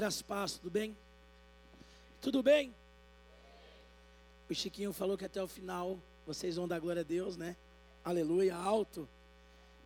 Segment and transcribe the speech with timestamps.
[0.00, 0.96] Graças paz, tudo bem?
[2.22, 2.74] Tudo bem?
[4.48, 7.54] O Chiquinho falou que até o final vocês vão dar glória a Deus, né?
[8.02, 9.06] Aleluia, alto.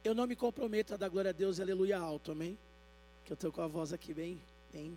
[0.05, 2.57] Eu não me comprometo a dar glória a Deus aleluia alto, amém?
[3.25, 4.41] Que eu estou com a voz aqui bem,
[4.73, 4.97] bem,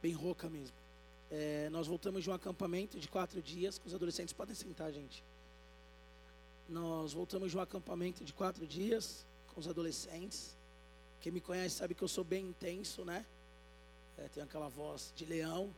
[0.00, 0.76] bem rouca mesmo.
[1.28, 4.32] É, nós voltamos de um acampamento de quatro dias com os adolescentes.
[4.32, 5.24] Podem sentar, gente.
[6.68, 10.56] Nós voltamos de um acampamento de quatro dias com os adolescentes.
[11.20, 13.26] Quem me conhece sabe que eu sou bem intenso, né?
[14.18, 15.72] É, tenho aquela voz de leão,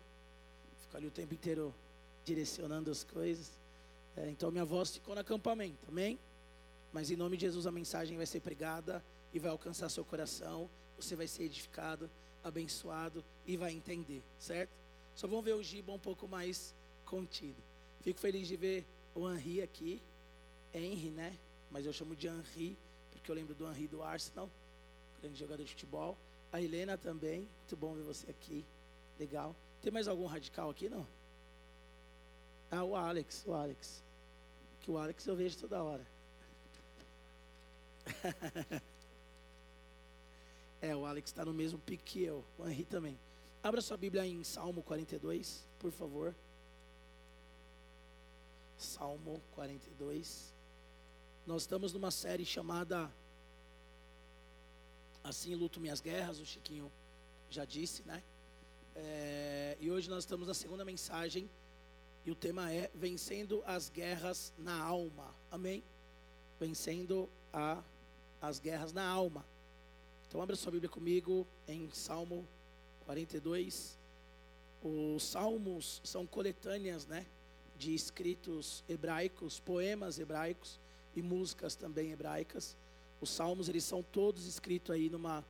[0.81, 1.75] fico ali o tempo inteiro
[2.25, 3.51] direcionando as coisas.
[4.17, 6.19] É, então minha voz ficou no acampamento, amém?
[6.93, 10.69] Mas em nome de Jesus a mensagem vai ser pregada e vai alcançar seu coração.
[10.97, 12.09] Você vai ser edificado,
[12.43, 14.71] abençoado e vai entender, certo?
[15.17, 16.75] Só vamos ver o Giba um pouco mais
[17.05, 17.57] contido.
[18.03, 20.01] Fico feliz de ver o Henri aqui.
[20.73, 21.37] É Henry, né?
[21.71, 22.77] Mas eu chamo de Henri,
[23.13, 24.49] porque eu lembro do Henri do Arsenal,
[25.21, 26.17] grande jogador de futebol.
[26.55, 28.65] A Helena também, muito bom ver você aqui.
[29.19, 29.57] Legal.
[29.83, 31.05] Tem mais algum radical aqui, não?
[32.71, 34.05] Ah, o Alex, o Alex.
[34.81, 36.07] Que o Alex eu vejo toda hora.
[40.81, 42.45] é, o Alex está no mesmo pique que eu.
[42.57, 43.19] O Henri também.
[43.61, 46.33] Abra sua Bíblia em Salmo 42, por favor.
[48.79, 50.55] Salmo 42.
[51.49, 53.11] Nós estamos numa série chamada
[55.25, 56.93] Assim luto minhas guerras, o Chiquinho
[57.51, 58.23] já disse, né?
[58.95, 61.49] É, e hoje nós estamos na segunda mensagem
[62.27, 65.35] e o tema é Vencendo as Guerras na Alma.
[65.51, 65.83] Amém?
[66.61, 67.83] Vencendo a,
[68.41, 69.45] as guerras na alma.
[70.29, 72.47] Então abra sua Bíblia comigo em Salmo
[73.07, 73.97] 42.
[74.83, 77.25] Os salmos são coletâneas, né?
[77.79, 80.79] De escritos hebraicos, poemas hebraicos
[81.17, 82.77] e músicas também hebraicas.
[83.25, 85.43] Os salmos, eles são todos escritos aí numa,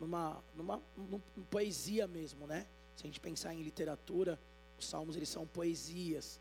[0.00, 2.66] numa, numa, numa poesia mesmo, né?
[2.96, 4.36] Se a gente pensar em literatura,
[4.76, 6.40] os salmos, eles são poesias,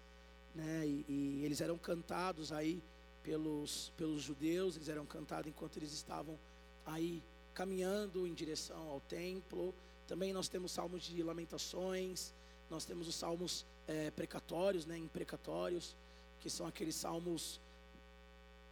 [0.56, 0.88] né?
[0.88, 2.82] E, e eles eram cantados aí
[3.22, 6.40] pelos, pelos judeus, eles eram cantados enquanto eles estavam
[6.88, 7.22] aí
[7.54, 9.76] caminhando em direção ao templo.
[10.08, 12.34] Também nós temos salmos de lamentações,
[12.68, 15.96] nós temos os salmos é, precatórios, né, imprecatórios,
[16.42, 17.62] que são aqueles salmos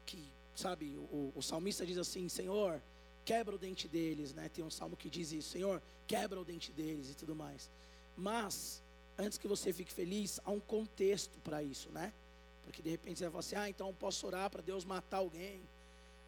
[0.04, 2.82] que sabe, o, o salmista diz assim: Senhor,
[3.24, 4.50] quebra o dente deles, né?
[4.50, 7.70] Tem um salmo que diz isso: Senhor, quebra o dente deles e tudo mais.
[8.16, 8.82] Mas,
[9.18, 12.12] antes que você fique feliz, há um contexto para isso, né?
[12.64, 15.18] Porque de repente você vai falar assim: ah, então eu posso orar para Deus matar
[15.18, 15.62] alguém.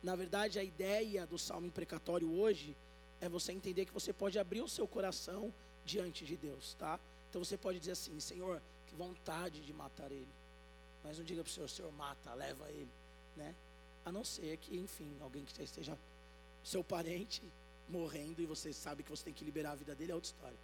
[0.04, 2.78] Na verdade, a ideia do salmo imprecatório hoje
[3.20, 5.54] é você entender que você pode abrir o seu coração
[5.84, 7.00] diante de Deus, tá?
[7.30, 10.28] Então você pode dizer assim: Senhor, que vontade de matar ele.
[11.04, 12.92] Mas não diga para o Senhor: Senhor, mata, leva ele,
[13.36, 13.56] né?
[14.06, 15.98] A não ser que, enfim, alguém que esteja
[16.64, 17.42] seu parente
[17.88, 20.58] morrendo e você sabe que você tem que liberar a vida dele é outra história.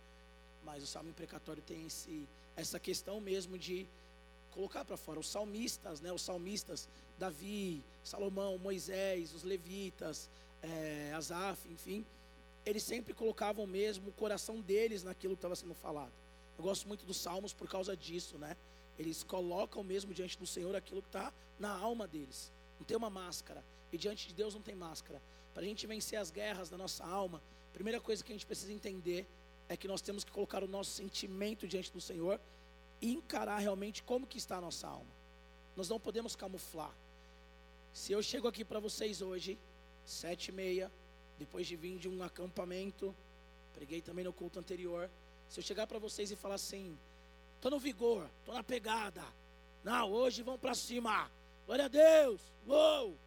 [0.63, 3.87] Mas o salmo imprecatório tem esse, essa questão mesmo de
[4.51, 6.11] colocar para fora os salmistas, né?
[6.11, 6.87] Os salmistas,
[7.19, 10.29] Davi, Salomão, Moisés, os levitas,
[10.63, 12.05] é, Asaf, enfim,
[12.65, 16.11] eles sempre colocavam mesmo o coração deles naquilo que estava sendo falado.
[16.57, 18.55] Eu gosto muito dos salmos por causa disso, né?
[18.97, 22.51] Eles colocam mesmo diante do Senhor aquilo que está na alma deles.
[22.79, 23.63] Não tem uma máscara.
[23.91, 25.21] E diante de Deus não tem máscara.
[25.53, 28.45] Para a gente vencer as guerras da nossa alma, a primeira coisa que a gente
[28.45, 29.25] precisa entender
[29.67, 32.39] é que nós temos que colocar o nosso sentimento diante do Senhor
[33.01, 35.11] e encarar realmente como que está a nossa alma.
[35.75, 36.93] Nós não podemos camuflar.
[37.93, 39.57] Se eu chego aqui para vocês hoje,
[40.05, 40.91] sete e meia,
[41.39, 43.15] depois de vir de um acampamento,
[43.73, 45.09] preguei também no culto anterior.
[45.49, 46.97] Se eu chegar para vocês e falar assim,
[47.55, 49.23] estou no vigor, estou na pegada,
[49.83, 51.29] não, hoje vão para cima,
[51.65, 52.39] Glória a Deus.
[52.67, 53.17] Uou!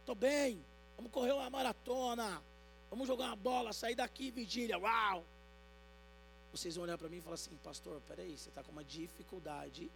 [0.00, 0.62] Estou bem.
[0.96, 2.42] Vamos correr uma maratona.
[2.90, 4.78] Vamos jogar uma bola, sair daqui, vigília.
[4.78, 5.24] Uau!
[6.52, 9.90] Vocês vão olhar para mim e falar assim, pastor, peraí, você está com uma dificuldade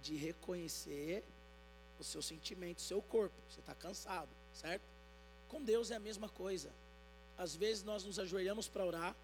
[0.00, 1.24] de reconhecer
[1.98, 3.34] o seu sentimento, o seu corpo.
[3.50, 4.84] Você está cansado, certo?
[5.48, 6.70] Com Deus é a mesma coisa.
[7.36, 9.16] Às vezes nós nos ajoelhamos para orar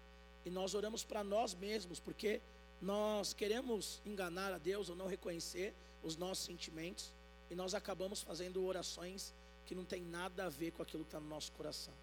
[0.45, 2.41] e nós oramos para nós mesmos, porque
[2.81, 5.73] nós queremos enganar a Deus ou não reconhecer
[6.03, 7.13] os nossos sentimentos
[7.49, 9.33] e nós acabamos fazendo orações
[9.65, 11.93] que não tem nada a ver com aquilo que está no nosso coração.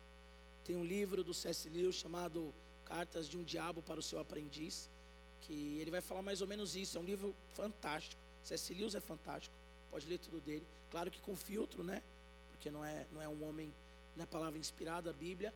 [0.64, 1.68] Tem um livro do C.S.
[1.68, 2.52] Lewis chamado
[2.84, 4.88] Cartas de um Diabo para o Seu Aprendiz,
[5.42, 6.98] que ele vai falar mais ou menos isso.
[6.98, 8.20] É um livro fantástico.
[8.42, 8.72] C.S.
[8.74, 9.54] Lewis é fantástico,
[9.90, 10.66] pode ler tudo dele.
[10.90, 12.02] Claro que com filtro, né?
[12.50, 13.72] Porque não é, não é um homem,
[14.16, 15.52] não é palavra inspirada, a Bíblia.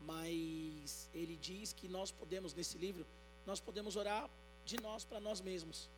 [0.00, 3.04] Mas ele diz que nós podemos, nesse livro,
[3.44, 4.30] nós podemos orar
[4.64, 5.88] de nós para nós mesmos.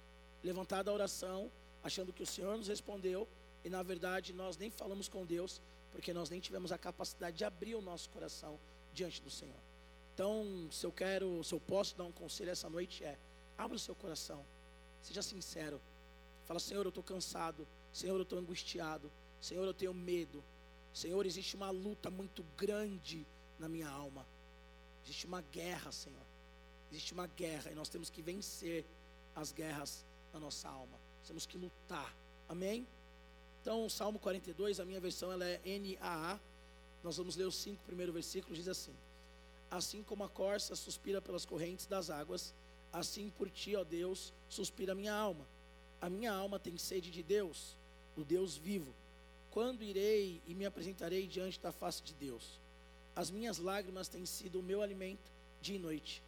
[0.43, 1.51] Levantar da oração
[1.82, 3.27] achando que o Senhor nos respondeu
[3.65, 5.61] e na verdade nós nem falamos com Deus,
[5.93, 8.59] porque nós nem tivemos a capacidade de abrir o nosso coração
[8.93, 9.61] diante do Senhor.
[10.15, 13.19] Então, se eu quero, se eu posso dar um conselho essa noite é:
[13.56, 14.44] abra o seu coração,
[15.03, 15.81] seja sincero.
[16.47, 17.67] Fala, Senhor, eu estou cansado.
[17.93, 19.11] Senhor, eu estou angustiado.
[19.41, 20.43] Senhor, eu tenho medo.
[20.93, 23.26] Senhor, existe uma luta muito grande
[23.59, 24.26] na minha alma.
[25.05, 26.26] Existe uma guerra, Senhor.
[26.91, 28.85] Existe uma guerra e nós temos que vencer
[29.35, 30.99] as guerras na nossa alma.
[31.27, 32.15] Temos que lutar.
[32.49, 32.87] Amém?
[33.63, 36.41] Então, o Salmo 42, a minha versão ela é NAA.
[37.05, 38.95] Nós vamos ler os cinco primeiros versículos, diz assim:
[39.71, 42.55] Assim como a corça suspira pelas correntes das águas,
[42.93, 45.47] assim por ti, ó Deus, suspira a minha alma.
[46.01, 47.77] A minha alma tem sede de Deus,
[48.17, 48.93] do Deus vivo.
[49.51, 52.59] Quando irei e me apresentarei diante da face de Deus?
[53.15, 55.31] As minhas lágrimas têm sido o meu alimento
[55.61, 56.23] dia e noite,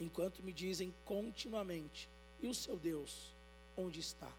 [0.00, 2.08] enquanto me dizem continuamente:
[2.40, 3.32] E o seu Deus,
[3.78, 4.30] onde está?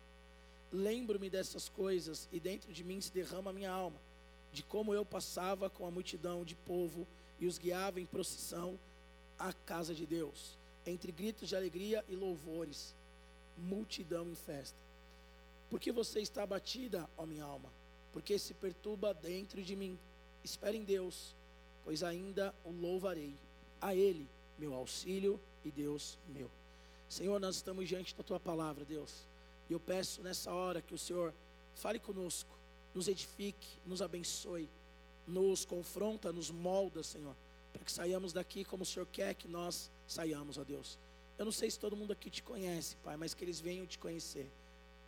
[0.72, 3.98] Lembro-me dessas coisas e dentro de mim se derrama a minha alma,
[4.54, 7.08] de como eu passava com a multidão de povo
[7.40, 8.78] e os guiava em procissão
[9.40, 12.94] à casa de Deus, entre gritos de alegria e louvores,
[13.58, 14.78] multidão em festa.
[15.72, 17.70] Porque você está abatida, ó minha alma?
[18.12, 19.98] porque se perturba dentro de mim.
[20.44, 21.36] Espere em Deus,
[21.84, 23.34] pois ainda o louvarei.
[23.82, 24.28] A Ele,
[24.58, 26.50] meu auxílio e Deus meu.
[27.08, 29.26] Senhor, nós estamos diante da Tua palavra, Deus.
[29.70, 31.34] E eu peço nessa hora que o Senhor
[31.76, 32.50] fale conosco,
[32.94, 34.68] nos edifique, nos abençoe,
[35.28, 37.36] nos confronta, nos molda, Senhor,
[37.72, 40.98] para que saiamos daqui como o Senhor quer que nós saiamos, ó Deus.
[41.38, 43.98] Eu não sei se todo mundo aqui te conhece, Pai, mas que eles venham te
[43.98, 44.50] conhecer.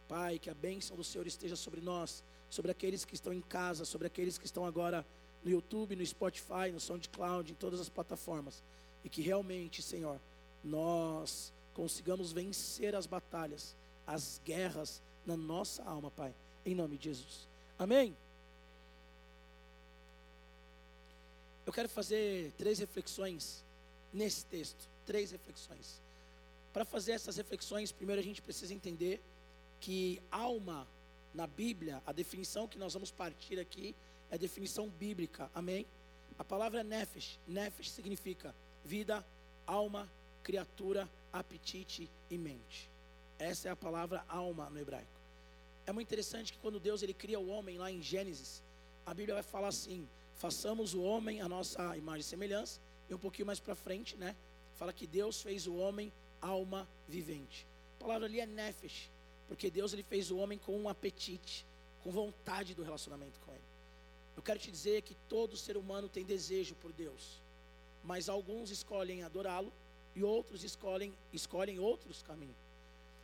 [0.08, 3.86] Pai, que a bênção do Senhor esteja sobre nós sobre aqueles que estão em casa,
[3.86, 5.06] sobre aqueles que estão agora
[5.42, 8.62] no YouTube, no Spotify, no SoundCloud, em todas as plataformas.
[9.06, 10.20] E que realmente, Senhor,
[10.62, 13.74] nós consigamos vencer as batalhas,
[14.06, 16.34] as guerras na nossa alma, Pai.
[16.66, 17.48] Em nome de Jesus.
[17.78, 18.16] Amém?
[21.66, 23.64] Eu quero fazer três reflexões
[24.14, 24.90] nesse texto.
[25.06, 26.02] Três reflexões.
[26.74, 29.22] Para fazer essas reflexões, primeiro a gente precisa entender
[29.80, 30.88] que alma
[31.34, 33.96] na Bíblia, a definição que nós vamos partir aqui
[34.30, 35.86] é a definição bíblica, amém?
[36.38, 38.54] A palavra nefesh, nefesh significa
[38.84, 39.26] vida,
[39.66, 40.10] alma,
[40.44, 42.91] criatura, apetite e mente.
[43.42, 45.10] Essa é a palavra alma no hebraico.
[45.88, 48.62] É muito interessante que quando Deus ele cria o homem lá em Gênesis,
[49.04, 52.80] a Bíblia vai falar assim: façamos o homem a nossa imagem e semelhança.
[53.10, 54.36] E um pouquinho mais para frente, né?
[54.78, 57.66] Fala que Deus fez o homem alma vivente.
[58.00, 59.10] A palavra ali é nefesh,
[59.48, 61.66] porque Deus ele fez o homem com um apetite,
[62.04, 63.64] com vontade do relacionamento com ele.
[64.38, 67.42] Eu quero te dizer que todo ser humano tem desejo por Deus,
[68.04, 69.74] mas alguns escolhem adorá-lo
[70.16, 72.71] e outros escolhem escolhem outros caminhos.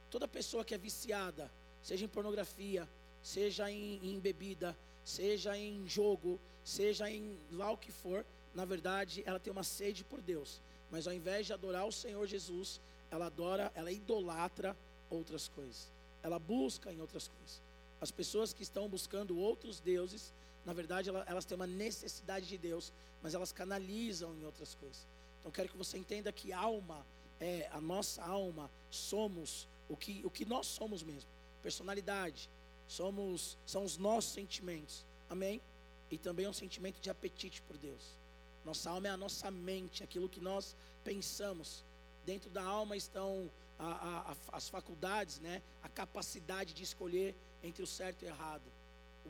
[0.09, 1.51] Toda pessoa que é viciada,
[1.81, 2.87] seja em pornografia,
[3.21, 9.23] seja em, em bebida, seja em jogo, seja em lá o que for, na verdade,
[9.25, 10.61] ela tem uma sede por Deus.
[10.89, 12.79] Mas ao invés de adorar o Senhor Jesus,
[13.11, 14.75] ela adora, ela idolatra
[15.09, 17.61] outras coisas ela busca em outras coisas.
[17.99, 20.33] As pessoas que estão buscando outros deuses,
[20.65, 22.91] na verdade, elas têm uma necessidade de Deus,
[23.23, 25.07] mas elas canalizam em outras coisas.
[25.39, 27.05] Então, quero que você entenda que alma
[27.39, 31.29] é a nossa alma, somos o que, o que nós somos mesmo.
[31.61, 32.49] Personalidade,
[32.87, 35.05] somos são os nossos sentimentos.
[35.29, 35.61] Amém?
[36.09, 38.15] E também é um sentimento de apetite por Deus.
[38.63, 41.83] Nossa alma é a nossa mente, aquilo que nós pensamos.
[42.25, 43.49] Dentro da alma estão
[43.79, 48.63] a, a, as faculdades, né, a capacidade de escolher entre o certo e o errado,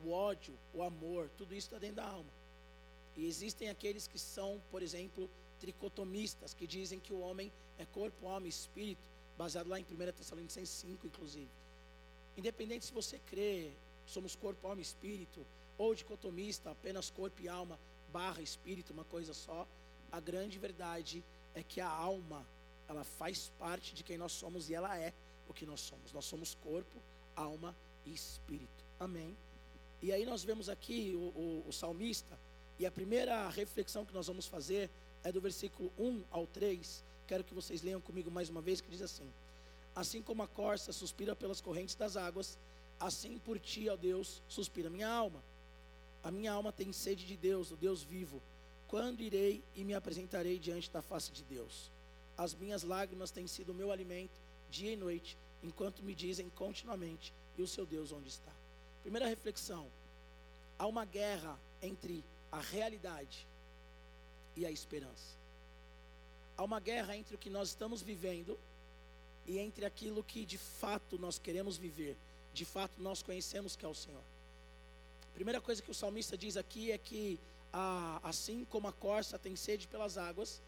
[0.04, 2.30] o ódio, o amor, tudo isso está dentro da alma.
[3.16, 5.28] E existem aqueles que são, por exemplo,
[5.58, 9.07] tricotomistas, que dizem que o homem é corpo, alma e espírito,
[9.38, 11.48] baseado lá em 1 Tessalonicenses 5, inclusive.
[12.36, 13.70] Independente se você crê,
[14.06, 15.46] somos corpo, alma e espírito,
[15.78, 17.78] ou dicotomista, apenas corpo e alma,
[18.12, 19.66] barra espírito, uma coisa só,
[20.10, 21.22] a grande verdade
[21.54, 22.44] é que a alma
[22.88, 25.12] ela faz parte de quem nós somos e ela é
[25.48, 26.12] o que nós somos.
[26.12, 26.98] Nós somos corpo,
[27.36, 28.84] alma e espírito.
[28.98, 29.36] Amém.
[30.02, 32.38] E aí nós vemos aqui o, o, o salmista,
[32.78, 34.88] e a primeira reflexão que nós vamos fazer
[35.24, 37.02] é do versículo 1 ao 3.
[37.28, 39.30] Quero que vocês leiam comigo mais uma vez, que diz assim:
[39.94, 42.58] Assim como a corça suspira pelas correntes das águas,
[42.98, 45.44] assim por ti, ó Deus, suspira minha alma.
[46.24, 48.42] A minha alma tem sede de Deus, do Deus vivo.
[48.88, 51.90] Quando irei e me apresentarei diante da face de Deus?
[52.36, 57.34] As minhas lágrimas têm sido o meu alimento dia e noite, enquanto me dizem continuamente:
[57.58, 58.52] E o seu Deus onde está?
[59.02, 59.86] Primeira reflexão:
[60.78, 63.46] há uma guerra entre a realidade
[64.56, 65.37] e a esperança.
[66.58, 68.58] Há uma guerra entre o que nós estamos vivendo
[69.46, 72.16] e entre aquilo que de fato nós queremos viver,
[72.52, 74.20] de fato nós conhecemos que é o Senhor.
[75.30, 77.38] A primeira coisa que o salmista diz aqui é que,
[77.72, 80.60] ah, assim como a corça tem sede pelas águas,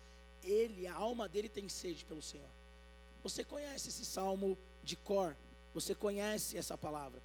[0.45, 2.49] ele, a alma dele tem sede pelo Senhor.
[3.25, 5.37] Você conhece esse salmo de cor,
[5.75, 7.21] você conhece essa palavra,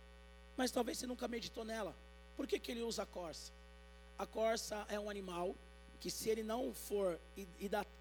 [0.57, 1.95] mas talvez você nunca meditou nela.
[2.35, 3.51] Por que, que ele usa a corça?
[4.17, 5.55] A corça é um animal
[5.95, 7.19] que, se ele não for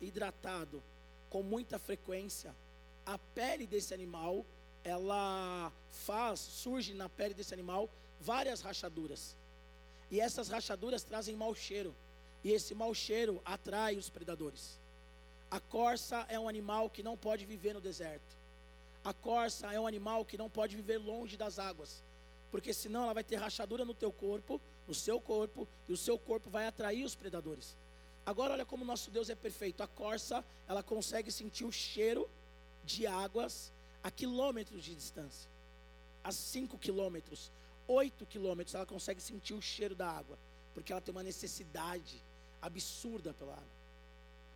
[0.00, 0.82] hidratado
[1.30, 2.54] com muita frequência,
[3.04, 4.44] a pele desse animal,
[4.82, 7.88] ela faz, surge na pele desse animal
[8.20, 9.36] várias rachaduras.
[10.10, 11.94] E essas rachaduras trazem mau cheiro.
[12.42, 14.78] E esse mau cheiro atrai os predadores.
[15.50, 18.36] A corça é um animal que não pode viver no deserto.
[19.02, 22.02] A corça é um animal que não pode viver longe das águas.
[22.50, 26.18] Porque senão ela vai ter rachadura no teu corpo, no seu corpo, e o seu
[26.18, 27.76] corpo vai atrair os predadores.
[28.26, 29.82] Agora olha como nosso Deus é perfeito.
[29.82, 32.28] A corça, ela consegue sentir o cheiro
[32.84, 35.50] de águas a quilômetros de distância.
[36.22, 37.50] A 5 quilômetros,
[37.86, 40.38] 8 quilômetros, ela consegue sentir o cheiro da água.
[40.72, 42.22] Porque ela tem uma necessidade
[42.62, 43.74] absurda pela água.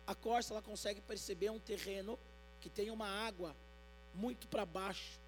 [0.07, 2.17] A corça, ela consegue perceber um terreno
[2.59, 3.55] que tem uma água
[4.15, 5.19] muito para baixo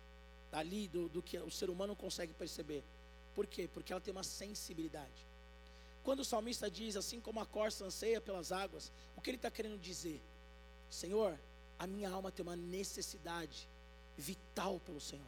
[0.51, 2.83] ali do, do que o ser humano consegue perceber.
[3.35, 3.69] Por quê?
[3.71, 5.30] Porque ela tem uma sensibilidade.
[6.03, 9.51] Quando o salmista diz, assim como a corça anseia pelas águas, o que ele está
[9.51, 10.21] querendo dizer?
[10.89, 11.37] Senhor,
[11.77, 13.67] a minha alma tem uma necessidade
[14.17, 15.25] vital pelo Senhor.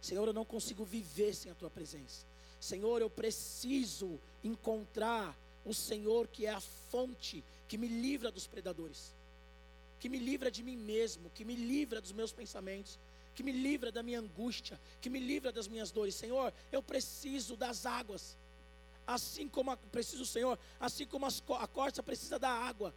[0.00, 2.26] Senhor, eu não consigo viver sem a tua presença.
[2.60, 9.12] Senhor, eu preciso encontrar o Senhor que é a fonte que me livra dos predadores,
[9.98, 12.98] que me livra de mim mesmo, que me livra dos meus pensamentos,
[13.34, 16.14] que me livra da minha angústia, que me livra das minhas dores.
[16.14, 18.36] Senhor, eu preciso das águas.
[19.06, 22.94] Assim como a, preciso, Senhor, assim como as, a corça precisa da água.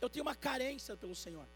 [0.00, 1.46] Eu tenho uma carência pelo Senhor.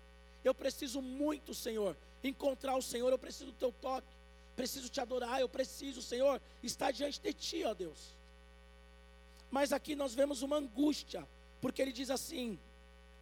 [0.44, 3.10] Eu preciso muito, Senhor, encontrar o Senhor.
[3.10, 4.06] Eu preciso do teu toque.
[4.54, 5.40] Preciso te adorar.
[5.40, 8.14] Eu preciso, Senhor, estar diante de ti, ó Deus.
[9.50, 11.26] Mas aqui nós vemos uma angústia,
[11.60, 12.58] porque ele diz assim: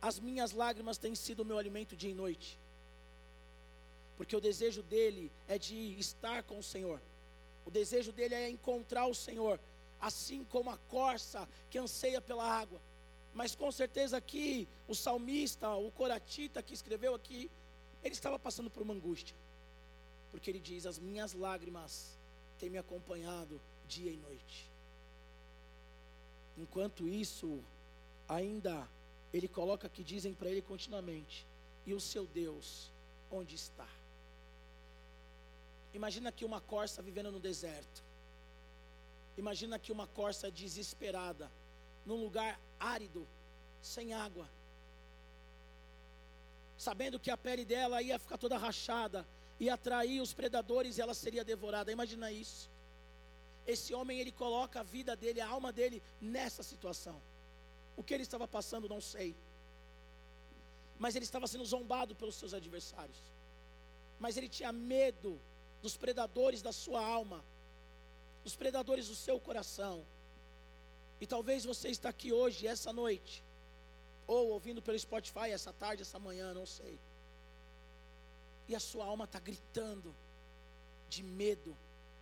[0.00, 2.58] As minhas lágrimas têm sido o meu alimento dia e noite.
[4.16, 7.00] Porque o desejo dele é de estar com o Senhor.
[7.66, 9.58] O desejo dele é encontrar o Senhor,
[10.04, 12.80] assim como a corça que anseia pela água.
[13.32, 17.50] Mas com certeza aqui, o salmista, o coratita que escreveu aqui,
[18.02, 19.34] ele estava passando por uma angústia.
[20.30, 22.18] Porque ele diz: As minhas lágrimas
[22.58, 24.70] têm me acompanhado dia e noite.
[26.58, 27.58] Enquanto isso,
[28.28, 28.86] ainda
[29.32, 31.46] ele coloca que dizem para ele continuamente:
[31.86, 32.90] E o seu Deus,
[33.32, 33.88] onde está?
[35.94, 38.02] Imagina que uma corça vivendo no deserto.
[39.36, 41.50] Imagina que uma corça desesperada,
[42.06, 43.26] num lugar árido,
[43.82, 44.48] sem água.
[46.76, 49.26] Sabendo que a pele dela ia ficar toda rachada,
[49.58, 51.90] ia atrair os predadores e ela seria devorada.
[51.90, 52.70] Imagina isso.
[53.66, 57.20] Esse homem, ele coloca a vida dele, a alma dele nessa situação.
[57.96, 59.34] O que ele estava passando, não sei.
[60.98, 63.16] Mas ele estava sendo zombado pelos seus adversários.
[64.18, 65.40] Mas ele tinha medo
[65.82, 67.44] dos predadores da sua alma,
[68.44, 70.04] dos predadores do seu coração.
[71.20, 73.42] E talvez você está aqui hoje, essa noite,
[74.26, 76.98] ou ouvindo pelo Spotify essa tarde, essa manhã, não sei.
[78.68, 80.14] E a sua alma está gritando
[81.08, 81.76] de medo,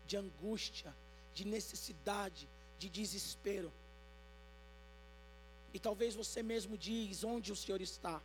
[0.07, 0.95] de angústia,
[1.35, 2.49] de necessidade,
[2.79, 3.73] de desespero.
[5.75, 8.21] E talvez você mesmo diz onde o Senhor está.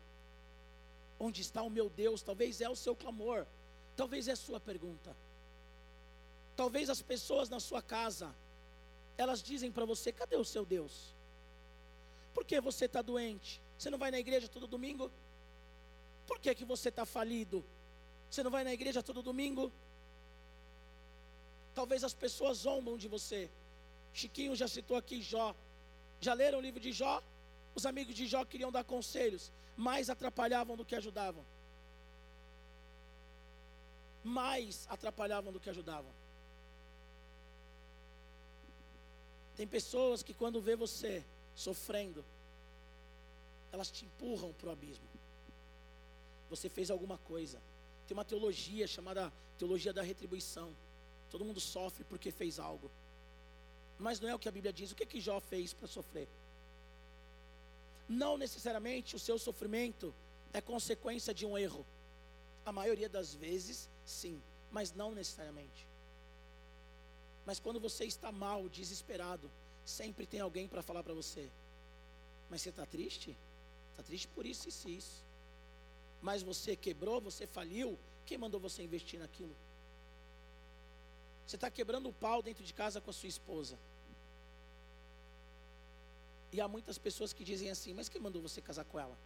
[1.20, 2.22] Onde está o meu Deus?
[2.22, 3.46] Talvez é o seu clamor.
[3.96, 5.16] Talvez é a sua pergunta.
[6.58, 8.36] Talvez as pessoas na sua casa,
[9.16, 11.14] elas dizem para você: cadê o seu Deus?
[12.34, 13.62] Por que você está doente?
[13.78, 15.12] Você não vai na igreja todo domingo?
[16.26, 17.64] Por que, que você está falido?
[18.30, 19.72] Você não vai na igreja todo domingo?
[21.76, 23.50] Talvez as pessoas zombam de você.
[24.12, 25.56] Chiquinho já citou aqui Jó.
[26.20, 27.22] Já leram o livro de Jó?
[27.76, 31.46] Os amigos de Jó queriam dar conselhos, mais atrapalhavam do que ajudavam.
[34.24, 36.12] Mais atrapalhavam do que ajudavam.
[39.58, 41.24] Tem pessoas que quando vê você
[41.56, 42.24] sofrendo,
[43.72, 45.08] elas te empurram para o abismo.
[46.50, 47.60] Você fez alguma coisa.
[48.08, 50.72] Tem uma teologia chamada teologia da retribuição.
[51.32, 52.90] Todo mundo sofre porque fez algo.
[53.98, 54.92] Mas não é o que a Bíblia diz.
[54.92, 56.28] O que, que Jó fez para sofrer?
[58.08, 60.14] Não necessariamente o seu sofrimento
[60.54, 61.86] é consequência de um erro.
[62.64, 65.88] A maioria das vezes, sim, mas não necessariamente.
[67.48, 69.50] Mas quando você está mal, desesperado,
[69.86, 71.50] sempre tem alguém para falar para você.
[72.50, 73.34] Mas você está triste?
[73.92, 75.24] Está triste por isso e isso.
[76.22, 77.98] Mas você quebrou, você faliu.
[78.26, 79.56] Quem mandou você investir naquilo?
[81.48, 83.80] Você está quebrando o pau dentro de casa com a sua esposa.
[86.52, 89.18] E há muitas pessoas que dizem assim: Mas quem mandou você casar com ela?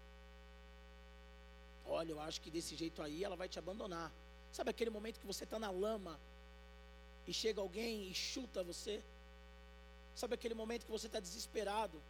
[1.87, 4.11] Olha, eu acho que desse jeito aí ela vai te abandonar.
[4.51, 6.19] Sabe aquele momento que você está na lama
[7.27, 9.01] e chega alguém e chuta você?
[10.15, 12.01] Sabe aquele momento que você está desesperado,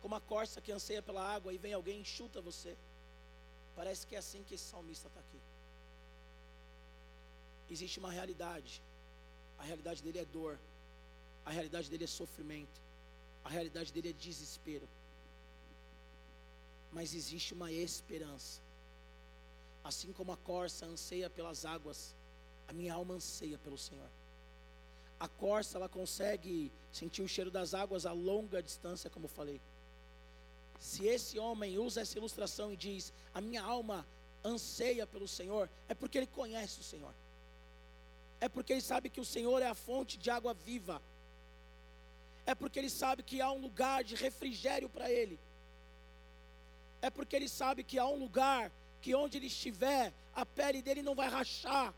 [0.00, 2.76] como a corça que anseia pela água e vem alguém e chuta você?
[3.76, 5.40] Parece que é assim que esse salmista está aqui.
[7.70, 8.82] Existe uma realidade.
[9.58, 10.58] A realidade dele é dor.
[11.44, 12.80] A realidade dele é sofrimento.
[13.44, 14.88] A realidade dele é desespero.
[16.92, 18.60] Mas existe uma esperança.
[19.84, 22.14] Assim como a corça anseia pelas águas,
[22.66, 24.10] a minha alma anseia pelo Senhor.
[25.20, 29.60] A corça, ela consegue sentir o cheiro das águas a longa distância, como eu falei.
[30.78, 34.06] Se esse homem usa essa ilustração e diz: A minha alma
[34.44, 37.12] anseia pelo Senhor, é porque ele conhece o Senhor.
[38.40, 41.02] É porque ele sabe que o Senhor é a fonte de água viva.
[42.46, 45.38] É porque ele sabe que há um lugar de refrigério para ele.
[47.02, 51.02] É porque ele sabe que há um lugar que onde ele estiver, a pele dele
[51.02, 51.92] não vai rachar,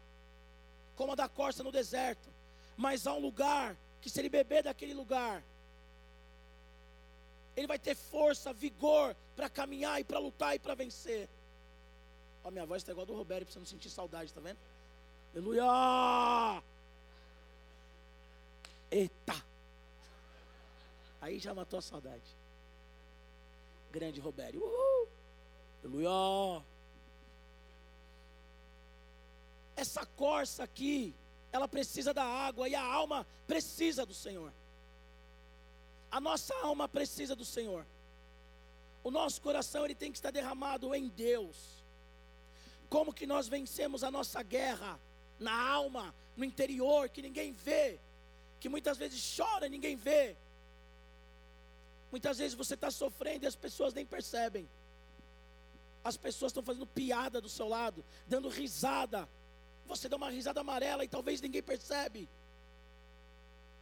[0.96, 2.28] como a da corça no deserto.
[2.80, 5.42] Mas há um lugar que se ele beber daquele lugar,
[7.54, 11.28] ele vai ter força, vigor para caminhar e para lutar e para vencer.
[12.42, 14.56] Ó, minha voz está igual a do Roberto, para você não sentir saudade, tá vendo?
[15.34, 16.62] Aleluia!
[18.90, 19.44] Eita!
[21.20, 22.34] Aí já matou a saudade.
[23.92, 24.56] Grande Roberto.
[24.56, 25.08] Uhul!
[25.84, 26.64] Aleluia!
[29.76, 31.14] Essa corça aqui,
[31.52, 34.52] ela precisa da água e a alma precisa do Senhor.
[36.10, 37.86] A nossa alma precisa do Senhor.
[39.02, 41.56] O nosso coração ele tem que estar derramado em Deus.
[42.88, 44.98] Como que nós vencemos a nossa guerra
[45.38, 47.98] na alma, no interior, que ninguém vê,
[48.58, 50.36] que muitas vezes chora e ninguém vê.
[52.10, 54.68] Muitas vezes você está sofrendo e as pessoas nem percebem.
[56.02, 59.28] As pessoas estão fazendo piada do seu lado, dando risada.
[59.90, 62.28] Você dá uma risada amarela e talvez ninguém percebe.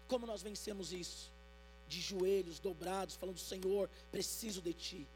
[0.09, 1.31] Como nós vencemos isso?
[1.87, 5.07] De joelhos dobrados, falando: Senhor, preciso de Ti.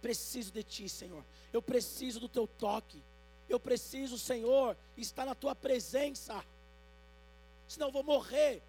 [0.00, 1.22] Preciso de Ti, Senhor.
[1.52, 3.02] Eu preciso do Teu toque.
[3.50, 6.42] Eu preciso, Senhor, estar na tua presença.
[7.68, 8.62] Senão eu vou morrer.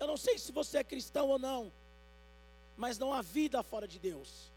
[0.00, 1.72] Eu não sei se você é cristão ou não,
[2.76, 4.50] mas não há vida fora de Deus.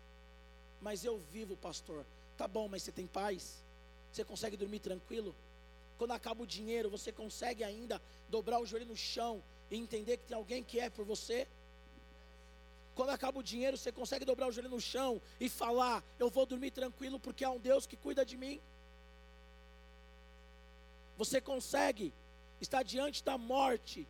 [0.82, 2.04] Mas eu vivo, pastor.
[2.36, 3.64] Tá bom, mas você tem paz?
[4.12, 5.36] Você consegue dormir tranquilo?
[5.98, 10.26] Quando acaba o dinheiro, você consegue ainda dobrar o joelho no chão e entender que
[10.26, 11.48] tem alguém que é por você?
[12.94, 16.46] Quando acaba o dinheiro, você consegue dobrar o joelho no chão e falar: Eu vou
[16.46, 18.62] dormir tranquilo porque há um Deus que cuida de mim?
[21.18, 22.14] Você consegue
[22.60, 24.08] estar diante da morte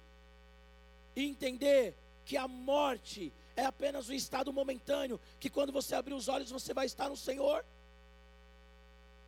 [1.16, 1.96] e entender
[2.26, 6.74] que a morte é apenas um estado momentâneo, que quando você abrir os olhos você
[6.74, 7.64] vai estar no Senhor?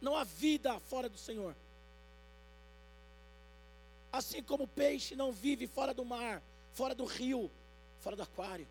[0.02, 1.56] Não há vida fora do Senhor.
[4.18, 6.42] Assim como o peixe não vive fora do mar,
[6.74, 7.52] fora do rio,
[8.00, 8.68] fora do aquário.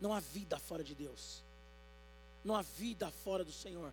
[0.00, 1.42] Não há vida fora de Deus.
[2.44, 3.92] Não há vida fora do Senhor.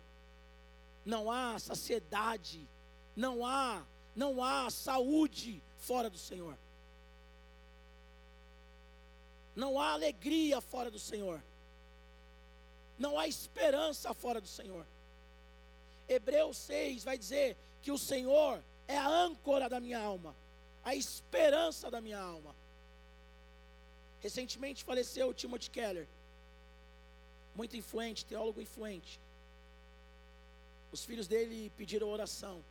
[1.04, 2.68] Não há saciedade
[3.14, 3.84] não há,
[4.16, 6.56] não há saúde fora do Senhor.
[9.54, 11.42] Não há alegria fora do Senhor.
[12.98, 14.86] Não há esperança fora do Senhor.
[16.08, 18.62] Hebreus 6 vai dizer que o Senhor
[18.92, 20.34] é a âncora da minha alma,
[20.84, 22.54] a esperança da minha alma.
[24.20, 26.06] Recentemente faleceu o Timothy Keller,
[27.54, 29.20] muito influente, teólogo influente.
[30.92, 32.62] Os filhos dele pediram oração.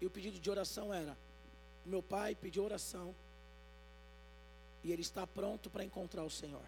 [0.00, 1.16] E o pedido de oração era:
[1.84, 3.14] meu pai pediu oração
[4.82, 6.64] e ele está pronto para encontrar o Senhor.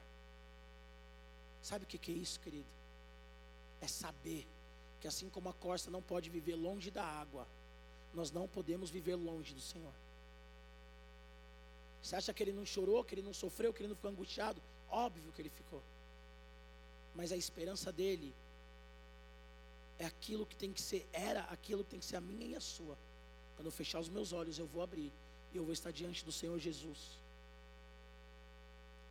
[1.62, 2.66] Sabe o que é isso, querido?
[3.81, 4.46] É saber
[5.00, 7.46] que assim como a corça não pode viver longe da água,
[8.14, 9.92] nós não podemos viver longe do Senhor.
[12.03, 14.61] Você acha que ele não chorou, que ele não sofreu, que ele não ficou angustiado?
[14.90, 15.83] Óbvio que ele ficou.
[17.14, 18.35] Mas a esperança dele
[19.98, 22.55] é aquilo que tem que ser, era aquilo que tem que ser a minha e
[22.55, 22.98] a sua.
[23.55, 25.12] Quando eu fechar os meus olhos, eu vou abrir
[25.53, 26.98] e eu vou estar diante do Senhor Jesus.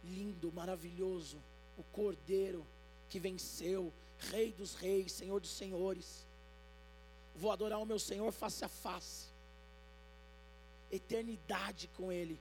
[0.03, 1.37] Lindo, maravilhoso,
[1.77, 2.65] o Cordeiro
[3.09, 6.25] que venceu, Rei dos Reis, Senhor dos Senhores.
[7.35, 9.27] Vou adorar o meu Senhor face a face,
[10.91, 12.39] eternidade com Ele.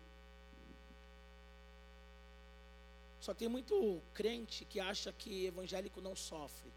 [3.20, 6.70] Só tem muito crente que acha que evangélico não sofre.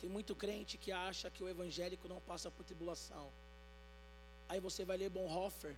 [0.00, 3.30] Tem muito crente que acha que o evangélico não passa por tribulação.
[4.48, 5.74] Aí você vai ler Bonhoeffer,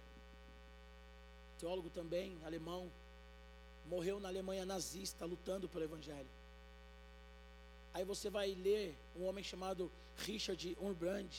[1.59, 2.91] teólogo também, alemão,
[3.87, 6.29] morreu na Alemanha nazista lutando pelo evangelho.
[7.95, 11.31] Aí você vai ler um homem chamado Richard Urbrand,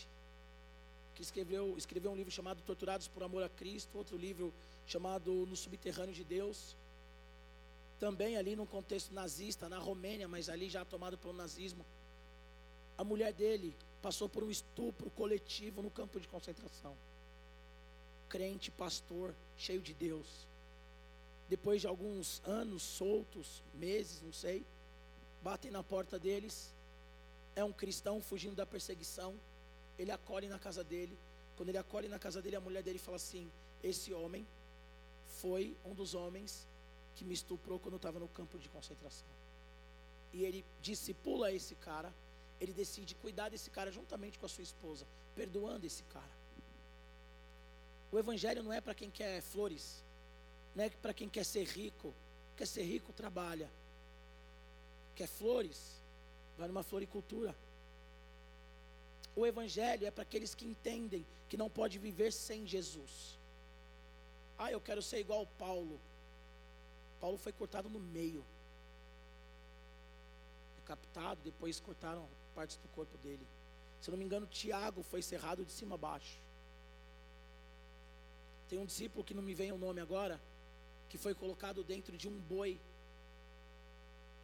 [1.15, 4.53] que escreveu, escreveu um livro chamado Torturados por Amor a Cristo, outro livro
[4.87, 6.75] chamado No Subterrâneo de Deus.
[7.99, 11.85] Também ali num contexto nazista, na Romênia, mas ali já tomado pelo nazismo.
[12.97, 16.95] A mulher dele passou por um estupro coletivo no campo de concentração.
[18.29, 20.47] Crente, pastor, cheio de Deus.
[21.49, 24.63] Depois de alguns anos soltos, meses, não sei,
[25.41, 26.73] batem na porta deles.
[27.55, 29.35] É um cristão fugindo da perseguição.
[29.97, 31.17] Ele acolhe na casa dele.
[31.57, 33.51] Quando ele acolhe na casa dele, a mulher dele fala assim:
[33.83, 34.47] Esse homem
[35.41, 36.67] foi um dos homens
[37.15, 39.27] que me estuprou quando eu estava no campo de concentração.
[40.31, 42.13] E ele discipula esse cara.
[42.61, 46.39] Ele decide cuidar desse cara juntamente com a sua esposa, perdoando esse cara.
[48.11, 50.03] O evangelho não é para quem quer flores,
[50.75, 52.13] não é para quem quer ser rico.
[52.57, 53.69] Quer ser rico, trabalha.
[55.15, 55.98] Quer flores,
[56.59, 57.55] vai numa floricultura.
[59.35, 63.39] O evangelho é para aqueles que entendem que não pode viver sem Jesus.
[64.57, 65.99] Ah, eu quero ser igual Paulo.
[67.21, 68.43] Paulo foi cortado no meio.
[70.75, 73.47] Decapitado, depois cortaram partes do corpo dele.
[74.01, 76.37] Se não me engano, Tiago foi cerrado de cima a baixo.
[78.67, 80.39] Tem um discípulo que não me vem o nome agora,
[81.09, 82.79] que foi colocado dentro de um boi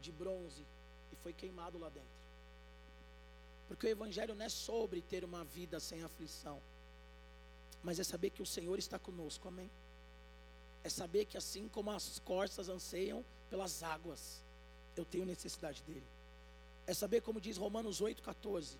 [0.01, 0.65] de bronze
[1.15, 2.09] e foi queimado lá dentro.
[3.67, 6.61] Porque o Evangelho não é sobre ter uma vida sem aflição,
[7.83, 9.69] mas é saber que o Senhor está conosco, amém?
[10.83, 14.43] É saber que assim como as corças anseiam pelas águas,
[14.95, 16.05] eu tenho necessidade dele.
[16.85, 18.75] É saber, como diz Romanos 8,14,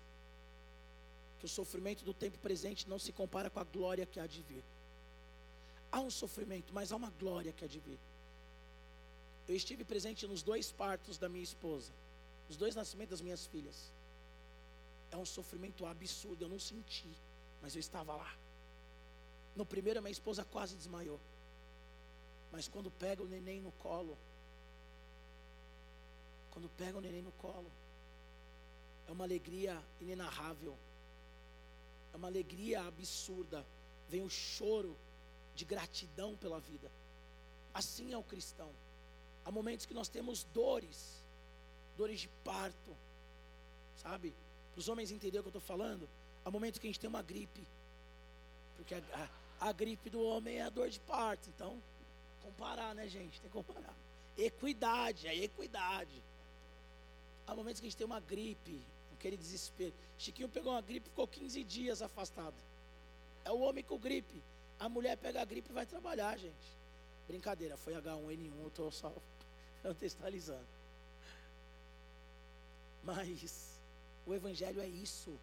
[1.38, 4.42] que o sofrimento do tempo presente não se compara com a glória que há de
[4.42, 4.62] vir.
[5.90, 7.98] Há um sofrimento, mas há uma glória que há de vir.
[9.48, 11.92] Eu estive presente nos dois partos da minha esposa,
[12.48, 13.92] os dois nascimentos das minhas filhas.
[15.10, 17.10] É um sofrimento absurdo, eu não senti,
[17.62, 18.34] mas eu estava lá.
[19.54, 21.20] No primeiro, minha esposa quase desmaiou.
[22.52, 24.16] Mas quando pega o neném no colo,
[26.50, 27.70] quando pega o neném no colo,
[29.08, 30.76] é uma alegria inenarrável,
[32.12, 33.64] é uma alegria absurda.
[34.08, 34.96] Vem o choro
[35.54, 36.90] de gratidão pela vida.
[37.74, 38.70] Assim é o cristão.
[39.44, 41.22] Há momentos que nós temos dores,
[41.96, 42.96] dores de parto,
[44.02, 44.34] sabe?
[44.72, 46.08] Para os homens entenderem o que eu estou falando,
[46.44, 47.66] há momentos que a gente tem uma gripe,
[48.76, 49.00] porque a,
[49.60, 51.82] a, a, gripe do homem é a dor de parto, então,
[52.42, 53.40] comparar, né, gente?
[53.40, 53.94] Tem que comparar.
[54.36, 56.22] Equidade, é equidade.
[57.46, 58.80] Há momentos que a gente tem uma gripe,
[59.14, 59.94] aquele desespero.
[60.18, 62.54] Chiquinho pegou uma gripe e ficou 15 dias afastado.
[63.44, 64.42] É o homem com gripe.
[64.78, 66.76] A mulher pega a gripe e vai trabalhar, gente.
[67.26, 69.12] Brincadeira, foi H1N1, eu estou só
[69.82, 70.75] contextualizando.
[73.06, 73.78] Mas
[74.26, 75.38] o Evangelho é isso.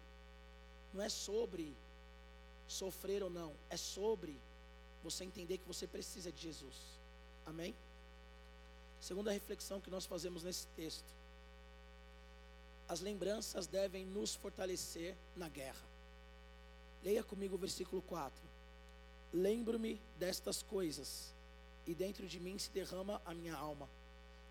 [0.92, 1.74] Não é sobre
[2.68, 3.54] sofrer ou não.
[3.70, 4.38] É sobre
[5.02, 6.76] você entender que você precisa de Jesus.
[7.46, 7.74] Amém?
[9.00, 11.04] Segunda reflexão que nós fazemos nesse texto.
[12.86, 15.82] As lembranças devem nos fortalecer na guerra.
[17.02, 18.38] Leia comigo o versículo 4.
[19.32, 21.32] Lembro-me destas coisas,
[21.86, 23.88] e dentro de mim se derrama a minha alma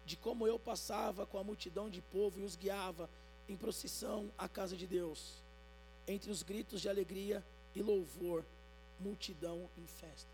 [0.05, 3.09] de como eu passava com a multidão de povo e os guiava
[3.47, 5.41] em procissão à casa de Deus,
[6.07, 7.43] entre os gritos de alegria
[7.75, 8.45] e louvor,
[8.99, 10.31] multidão em festa.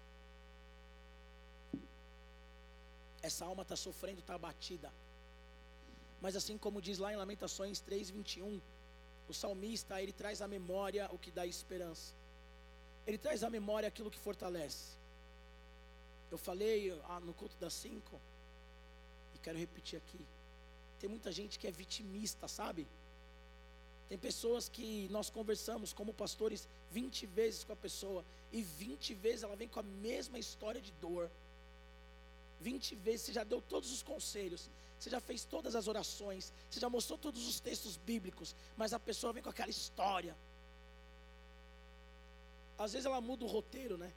[3.21, 4.91] Essa alma está sofrendo, está abatida.
[6.21, 8.61] Mas assim como diz lá em Lamentações 3:21,
[9.27, 12.13] o salmista ele traz à memória o que dá esperança.
[13.05, 14.97] Ele traz à memória aquilo que fortalece.
[16.31, 18.19] Eu falei ah, no culto das cinco
[19.39, 20.19] quero repetir aqui.
[20.99, 22.87] Tem muita gente que é vitimista, sabe?
[24.09, 29.43] Tem pessoas que nós conversamos como pastores 20 vezes com a pessoa e 20 vezes
[29.43, 31.29] ela vem com a mesma história de dor.
[32.59, 36.79] 20 vezes você já deu todos os conselhos, você já fez todas as orações, você
[36.79, 40.35] já mostrou todos os textos bíblicos, mas a pessoa vem com aquela história.
[42.77, 44.11] Às vezes ela muda o roteiro, né?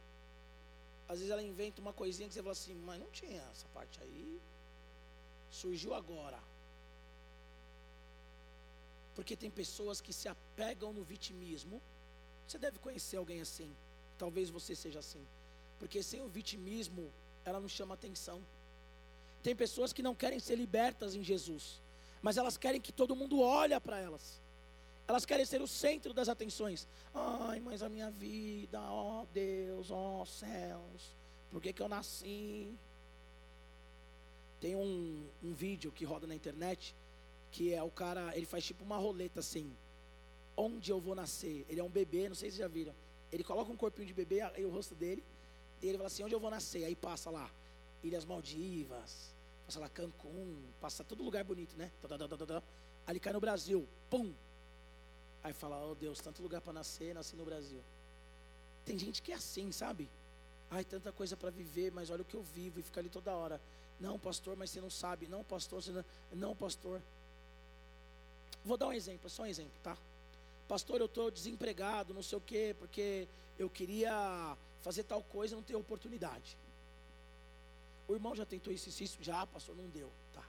[1.06, 4.00] Às vezes ela inventa uma coisinha que você fala assim, mas não tinha essa parte
[4.00, 4.40] aí
[5.52, 6.38] surgiu agora.
[9.14, 11.80] Porque tem pessoas que se apegam no vitimismo.
[12.48, 13.70] Você deve conhecer alguém assim.
[14.18, 15.24] Talvez você seja assim.
[15.78, 17.12] Porque sem o vitimismo,
[17.44, 18.42] ela não chama atenção.
[19.42, 21.80] Tem pessoas que não querem ser libertas em Jesus,
[22.22, 24.40] mas elas querem que todo mundo olhe para elas.
[25.08, 26.86] Elas querem ser o centro das atenções.
[27.12, 31.10] Ai, mas a minha vida, ó Deus, ó céus,
[31.50, 32.72] por que, que eu nasci?
[34.62, 36.94] Tem um, um vídeo que roda na internet
[37.50, 39.70] que é o cara, ele faz tipo uma roleta assim.
[40.56, 41.66] Onde eu vou nascer?
[41.68, 42.94] Ele é um bebê, não sei se vocês já viram.
[43.30, 45.22] Ele coloca um corpinho de bebê aí o rosto dele,
[45.82, 46.84] e ele fala assim: onde eu vou nascer?
[46.84, 47.50] Aí passa lá,
[48.04, 49.34] Ilhas Maldivas,
[49.66, 51.90] passa lá Cancún, passa todo lugar bonito, né?
[53.08, 54.32] Ele cai no Brasil, pum!
[55.42, 57.80] Aí fala: oh Deus, tanto lugar para nascer, nasci no Brasil.
[58.84, 60.08] Tem gente que é assim, sabe?
[60.70, 63.34] Ai, tanta coisa para viver, mas olha o que eu vivo e fica ali toda
[63.34, 63.60] hora.
[64.02, 65.28] Não, pastor, mas você não sabe.
[65.28, 66.04] Não, pastor, você não.
[66.32, 67.00] Não, pastor.
[68.64, 69.96] Vou dar um exemplo, só um exemplo, tá?
[70.66, 75.56] Pastor, eu estou desempregado, não sei o quê, porque eu queria fazer tal coisa e
[75.56, 76.56] não tenho oportunidade.
[78.08, 80.44] O irmão já tentou isso, isso, já, pastor, não deu, tá?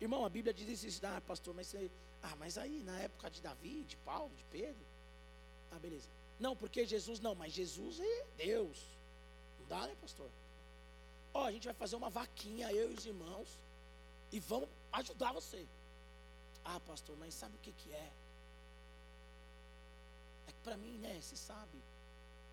[0.00, 1.90] Irmão, a Bíblia diz isso, ah, pastor, mas você,
[2.22, 4.86] ah, mas aí na época de Davi, de Paulo, de Pedro,
[5.72, 6.08] ah, beleza.
[6.40, 8.78] Não, porque Jesus não, mas Jesus é Deus.
[9.60, 10.30] Não dá, né, pastor?
[11.36, 13.46] Ó, oh, a gente vai fazer uma vaquinha, eu e os irmãos,
[14.32, 15.66] e vamos ajudar você.
[16.64, 18.10] Ah, pastor, mas sabe o que que é?
[20.48, 21.78] É que para mim, né, você sabe,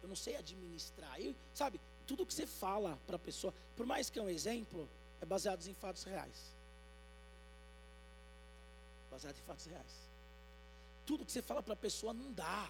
[0.01, 1.17] eu não sei administrar.
[1.17, 4.89] Eu, sabe, tudo que você fala para a pessoa, por mais que é um exemplo,
[5.21, 6.53] é baseado em fatos reais.
[9.09, 9.93] Baseado em fatos reais.
[11.05, 12.69] Tudo que você fala para a pessoa não dá.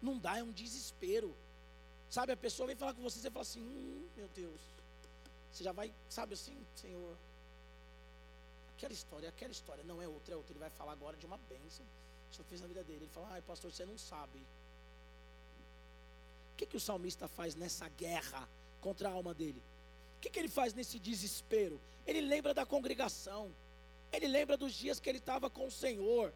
[0.00, 1.36] Não dá, é um desespero.
[2.08, 4.74] Sabe, a pessoa vem falar com você, você fala assim, hum, meu Deus.
[5.54, 7.16] Você já vai, sabe assim, Senhor.
[8.76, 10.52] Aquela história, aquela história, não é outra, é outra.
[10.52, 11.86] Ele vai falar agora de uma bênção.
[12.28, 13.04] O Senhor fez na vida dele.
[13.04, 14.40] Ele fala, ai pastor, você não sabe.
[16.52, 18.48] O que, que o salmista faz nessa guerra
[18.80, 19.62] contra a alma dele?
[20.16, 21.80] O que, que ele faz nesse desespero?
[22.04, 23.54] Ele lembra da congregação.
[24.12, 26.34] Ele lembra dos dias que ele estava com o Senhor.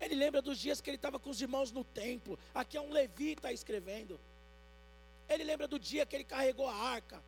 [0.00, 2.36] Ele lembra dos dias que ele estava com os irmãos no templo.
[2.52, 4.18] Aqui é um levita escrevendo.
[5.28, 7.22] Ele lembra do dia que ele carregou a arca.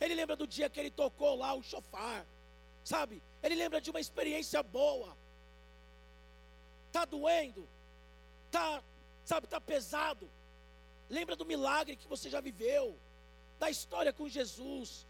[0.00, 2.26] Ele lembra do dia que ele tocou lá o chofar.
[2.84, 3.22] Sabe?
[3.42, 5.16] Ele lembra de uma experiência boa.
[6.92, 7.66] Tá doendo?
[8.50, 8.82] Tá,
[9.24, 10.28] sabe, tá pesado.
[11.08, 12.96] Lembra do milagre que você já viveu,
[13.58, 15.06] da história com Jesus,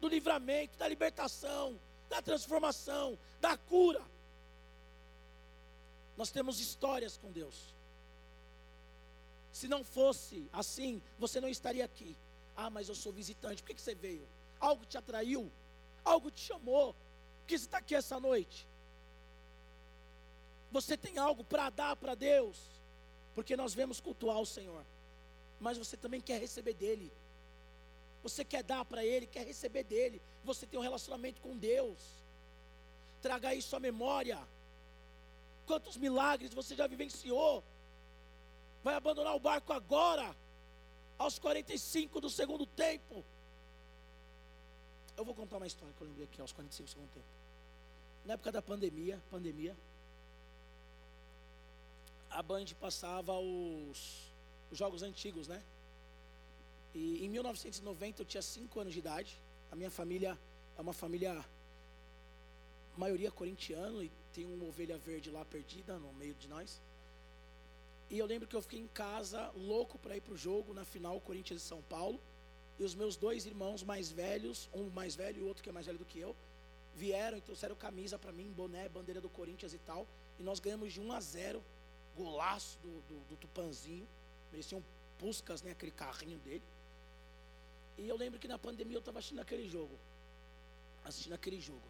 [0.00, 4.02] do livramento, da libertação, da transformação, da cura.
[6.16, 7.74] Nós temos histórias com Deus.
[9.52, 12.16] Se não fosse assim, você não estaria aqui.
[12.62, 13.62] Ah, mas eu sou visitante.
[13.62, 14.26] Por que, você veio?
[14.58, 15.50] Algo te atraiu?
[16.04, 16.88] Algo te chamou?
[16.92, 18.66] Por que você está aqui essa noite?
[20.70, 22.58] Você tem algo para dar para Deus?
[23.34, 24.84] Porque nós vemos cultuar o Senhor
[25.60, 27.12] mas você também quer receber dele.
[28.22, 30.20] Você quer dar para ele, quer receber dele.
[30.42, 31.98] Você tem um relacionamento com Deus.
[33.20, 34.38] Traga isso à memória.
[35.66, 37.62] Quantos milagres você já vivenciou?
[38.82, 40.34] Vai abandonar o barco agora,
[41.20, 43.24] aos 45 do segundo tempo.
[45.16, 47.26] Eu vou contar uma história que eu lembrei aqui, aos 45 do segundo tempo.
[48.24, 49.76] Na época da pandemia, pandemia,
[52.30, 54.30] a Band passava os
[54.70, 55.62] os jogos antigos, né?
[56.94, 59.36] E em 1990 eu tinha 5 anos de idade.
[59.70, 60.38] A minha família
[60.76, 61.44] é uma família,
[62.96, 66.80] maioria corintiano, e tem uma ovelha verde lá perdida no meio de nós.
[68.10, 70.84] E eu lembro que eu fiquei em casa, louco para ir para o jogo, na
[70.84, 72.20] final, Corinthians e São Paulo.
[72.78, 75.86] E os meus dois irmãos mais velhos, um mais velho e outro que é mais
[75.86, 76.34] velho do que eu,
[76.96, 80.06] vieram e trouxeram camisa para mim, boné, bandeira do Corinthians e tal.
[80.38, 81.62] E nós ganhamos de 1 a 0,
[82.16, 84.08] golaço do, do, do Tupanzinho
[84.50, 84.82] mereciam
[85.18, 86.62] Puscas, né, aquele carrinho dele.
[87.98, 89.98] E eu lembro que na pandemia eu estava assistindo aquele jogo.
[91.04, 91.86] Assistindo aquele jogo.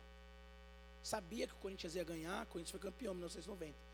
[1.02, 3.89] Sabia que o Corinthians ia ganhar, o Corinthians foi campeão em 1990.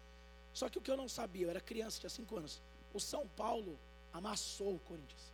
[0.59, 2.63] Só que o que eu não sabia, eu era criança, tinha 5 anos.
[2.95, 3.79] O São Paulo
[4.13, 5.25] amassou o Corinthians.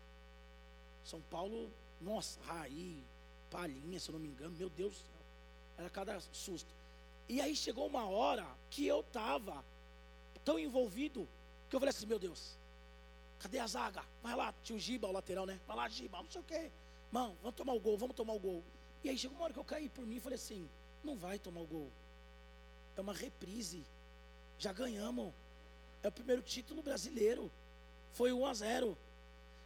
[1.04, 3.04] São Paulo, nossa, Raí,
[3.50, 5.22] Palhinha, se eu não me engano, meu Deus do céu.
[5.78, 6.74] Era cada susto.
[7.28, 9.64] E aí chegou uma hora que eu estava
[10.44, 11.28] tão envolvido
[11.70, 12.56] que eu falei assim, meu Deus,
[13.42, 14.04] Cadê a zaga?
[14.22, 15.58] Vai lá, tio Giba, o lateral, né?
[15.66, 16.70] Vai lá, Giba, não sei o quê.
[17.10, 18.62] Mão, vamos tomar o gol, vamos tomar o gol.
[19.02, 20.68] E aí chegou uma hora que eu caí por mim e falei assim:
[21.02, 21.90] não vai tomar o gol.
[22.96, 23.84] É uma reprise.
[24.62, 25.32] Já ganhamos.
[26.02, 27.50] É o primeiro título brasileiro.
[28.12, 28.98] Foi 1 a 0.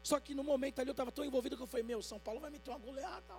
[0.02, 2.40] Só que no momento ali eu estava tão envolvido que eu falei: meu, São Paulo
[2.40, 3.35] vai meter uma goleada.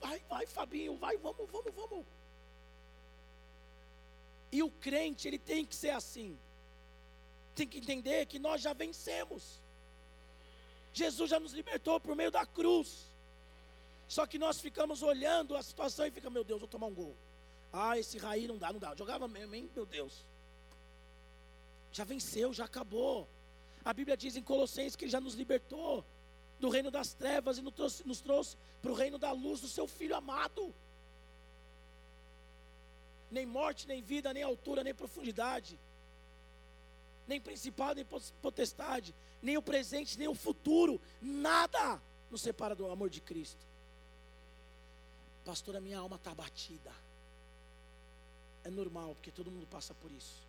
[0.00, 2.06] Vai, vai, Fabinho, vai, vamos, vamos, vamos.
[4.52, 6.38] E o crente, ele tem que ser assim
[7.58, 9.60] tem que entender que nós já vencemos.
[10.92, 13.10] Jesus já nos libertou por meio da cruz.
[14.06, 17.16] Só que nós ficamos olhando a situação e fica, meu Deus, vou tomar um gol.
[17.72, 18.90] Ah, esse Raí não dá, não dá.
[18.90, 19.70] Eu jogava mesmo, hein?
[19.74, 20.24] Meu Deus.
[21.92, 23.28] Já venceu, já acabou.
[23.84, 26.04] A Bíblia diz em Colossenses que ele já nos libertou
[26.58, 29.68] do reino das trevas e nos trouxe, nos trouxe para o reino da luz do
[29.68, 30.74] seu Filho amado.
[33.30, 35.78] nem morte, nem vida, nem altura, nem profundidade,
[37.26, 38.06] nem principado, nem
[38.40, 42.00] potestade, nem o presente, nem o futuro, nada
[42.30, 43.66] nos separa do amor de Cristo.
[45.44, 46.90] Pastor, a minha alma está abatida.
[48.64, 50.46] É normal, porque todo mundo passa por isso.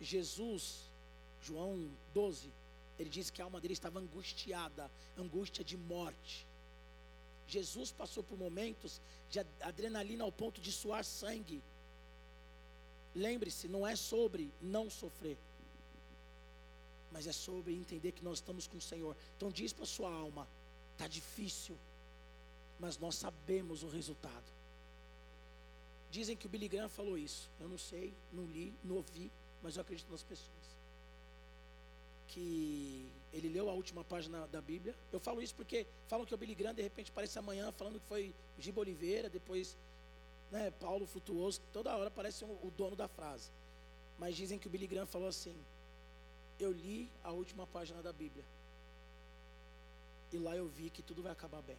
[0.00, 0.90] Jesus,
[1.42, 2.50] João 12,
[2.98, 6.46] ele diz que a alma dele estava angustiada, angústia de morte.
[7.46, 11.62] Jesus passou por momentos de adrenalina ao ponto de suar sangue.
[13.14, 15.36] Lembre-se, não é sobre não sofrer,
[17.10, 19.16] mas é sobre entender que nós estamos com o Senhor.
[19.36, 20.46] Então diz para sua alma,
[20.92, 21.76] está difícil,
[22.78, 24.59] mas nós sabemos o resultado.
[26.10, 27.48] Dizem que o Billy Graham falou isso.
[27.60, 29.30] Eu não sei, não li, não ouvi,
[29.62, 30.50] mas eu acredito nas pessoas.
[32.28, 34.94] Que ele leu a última página da Bíblia.
[35.12, 38.06] Eu falo isso porque falam que o Billy Graham de repente aparece amanhã falando que
[38.06, 39.76] foi Giba Oliveira, depois
[40.50, 43.50] né, Paulo Frutuoso, toda hora parece um, o dono da frase.
[44.18, 45.54] Mas dizem que o Billy Graham falou assim:
[46.58, 48.44] Eu li a última página da Bíblia.
[50.32, 51.78] E lá eu vi que tudo vai acabar bem.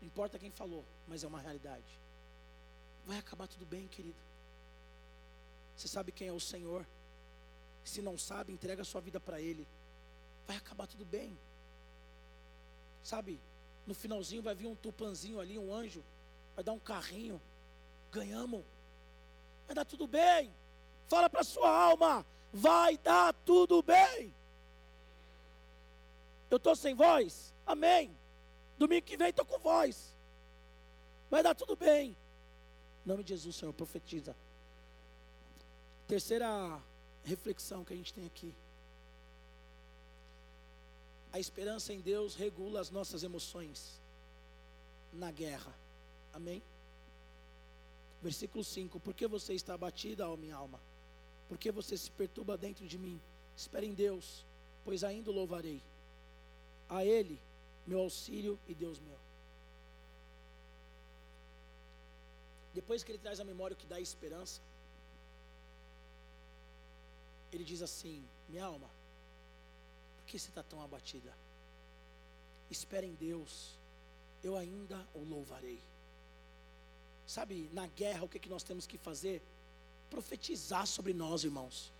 [0.00, 2.00] Não importa quem falou, mas é uma realidade.
[3.06, 4.18] Vai acabar tudo bem, querido.
[5.76, 6.86] Você sabe quem é o Senhor.
[7.84, 9.66] Se não sabe, entrega a sua vida para Ele.
[10.46, 11.38] Vai acabar tudo bem.
[13.02, 13.40] Sabe,
[13.86, 16.04] no finalzinho vai vir um tupanzinho ali, um anjo,
[16.54, 17.40] vai dar um carrinho.
[18.12, 18.64] Ganhamos.
[19.66, 20.52] Vai dar tudo bem.
[21.08, 24.34] Fala para sua alma, vai dar tudo bem.
[26.50, 27.54] Eu estou sem voz?
[27.66, 28.16] Amém.
[28.78, 30.14] Domingo que vem estou com voz.
[31.30, 32.16] Vai dar tudo bem.
[33.04, 34.36] Em nome de Jesus, Senhor, profetiza.
[36.06, 36.80] Terceira
[37.24, 38.54] reflexão que a gente tem aqui.
[41.32, 44.00] A esperança em Deus regula as nossas emoções
[45.12, 45.72] na guerra.
[46.32, 46.62] Amém?
[48.22, 50.80] Versículo 5: Por que você está abatida, ó minha alma?
[51.48, 53.20] Por que você se perturba dentro de mim?
[53.56, 54.44] Espere em Deus,
[54.84, 55.82] pois ainda o louvarei.
[56.88, 57.38] A Ele
[57.86, 59.19] meu auxílio e Deus meu.
[62.74, 64.60] Depois que ele traz a memória o que dá esperança,
[67.52, 68.88] ele diz assim: Minha alma,
[70.16, 71.32] por que você está tão abatida?
[72.70, 73.74] Espera em Deus,
[74.42, 75.80] eu ainda o louvarei.
[77.26, 79.40] Sabe, na guerra, o que, que nós temos que fazer?
[80.08, 81.92] Profetizar sobre nós, irmãos.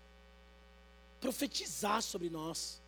[1.19, 2.81] Profetizar sobre nós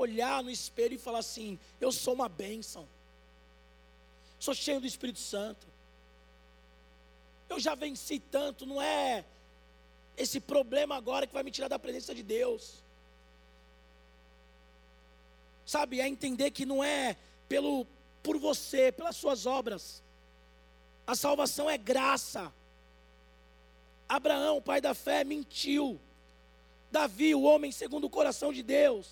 [0.00, 2.88] olhar no espelho e falar assim: eu sou uma bênção,
[4.38, 5.66] sou cheio do Espírito Santo,
[7.48, 9.24] eu já venci tanto, não é
[10.16, 12.82] esse problema agora que vai me tirar da presença de Deus.
[15.64, 17.16] Sabe, é entender que não é
[17.48, 17.86] pelo
[18.22, 20.02] por você, pelas suas obras.
[21.06, 22.52] A salvação é graça.
[24.08, 26.00] Abraão, pai da fé, mentiu.
[26.90, 29.08] Davi, o homem segundo o coração de Deus,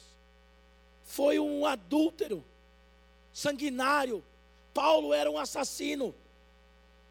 [1.04, 2.44] foi um adúltero,
[3.32, 4.24] sanguinário.
[4.74, 6.14] Paulo era um assassino.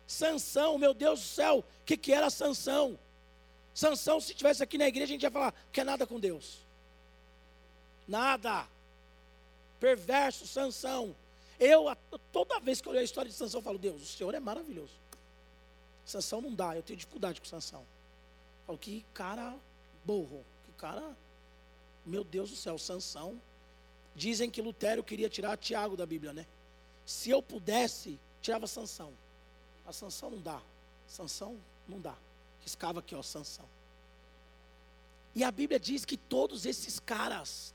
[0.08, 2.98] Sansão, meu Deus do céu, o que, que era Sansão?
[3.74, 6.60] Sansão, se estivesse aqui na igreja, a gente ia falar, quer nada com Deus.
[8.08, 8.68] Nada.
[9.80, 11.16] Perverso, Sansão.
[11.60, 11.86] Eu,
[12.32, 14.40] toda vez que eu leio a história de Sansão, eu falo, Deus, o Senhor é
[14.40, 14.94] maravilhoso.
[16.06, 17.82] Sansão não dá, eu tenho dificuldade com Sansão.
[17.82, 19.56] Eu falo, que cara
[20.06, 21.16] burro, que cara,
[22.06, 23.42] meu Deus do céu, Sansão
[24.16, 26.48] Dizem que Lutero queria tirar Tiago da Bíblia, né?
[27.06, 29.12] Se eu pudesse, tirava Sansão.
[29.86, 30.62] A Sansão não dá.
[31.08, 32.16] Sansão não dá.
[32.62, 33.66] Riscava aqui, ó, Sansão.
[35.36, 37.74] E a Bíblia diz que todos esses caras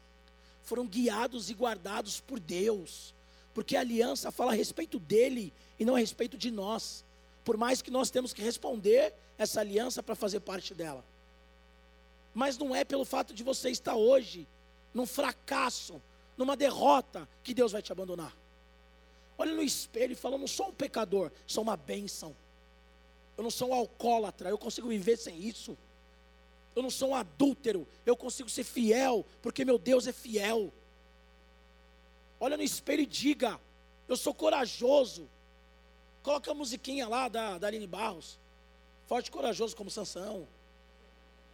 [0.63, 3.15] foram guiados e guardados por Deus,
[3.53, 7.05] porque a aliança fala a respeito dele e não a respeito de nós.
[7.45, 11.05] Por mais que nós temos que responder essa aliança para fazer parte dela.
[12.35, 14.47] Mas não é pelo fato de você estar hoje
[14.95, 16.01] num fracasso,
[16.37, 18.35] numa derrota, que Deus vai te abandonar.
[19.61, 22.35] No espelho e fala: Eu não sou um pecador, sou uma bênção.
[23.37, 25.77] Eu não sou um alcoólatra, eu consigo viver sem isso.
[26.75, 30.73] Eu não sou um adúltero, eu consigo ser fiel, porque meu Deus é fiel.
[32.41, 33.61] Olha no espelho e diga:
[34.09, 35.29] Eu sou corajoso.
[36.23, 38.39] Coloca a musiquinha lá da, da Aline Barros.
[39.07, 40.49] Forte e corajoso como Sansão.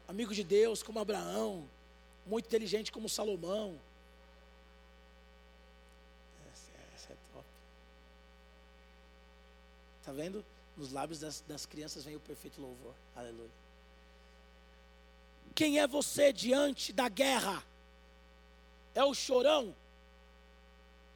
[0.07, 1.69] Amigo de Deus como Abraão.
[2.25, 3.81] Muito inteligente como Salomão.
[10.07, 10.45] Está vendo?
[10.77, 12.95] Nos lábios das, das crianças vem o perfeito louvor.
[13.17, 13.51] Aleluia.
[15.53, 17.61] Quem é você diante da guerra?
[18.95, 19.75] É o chorão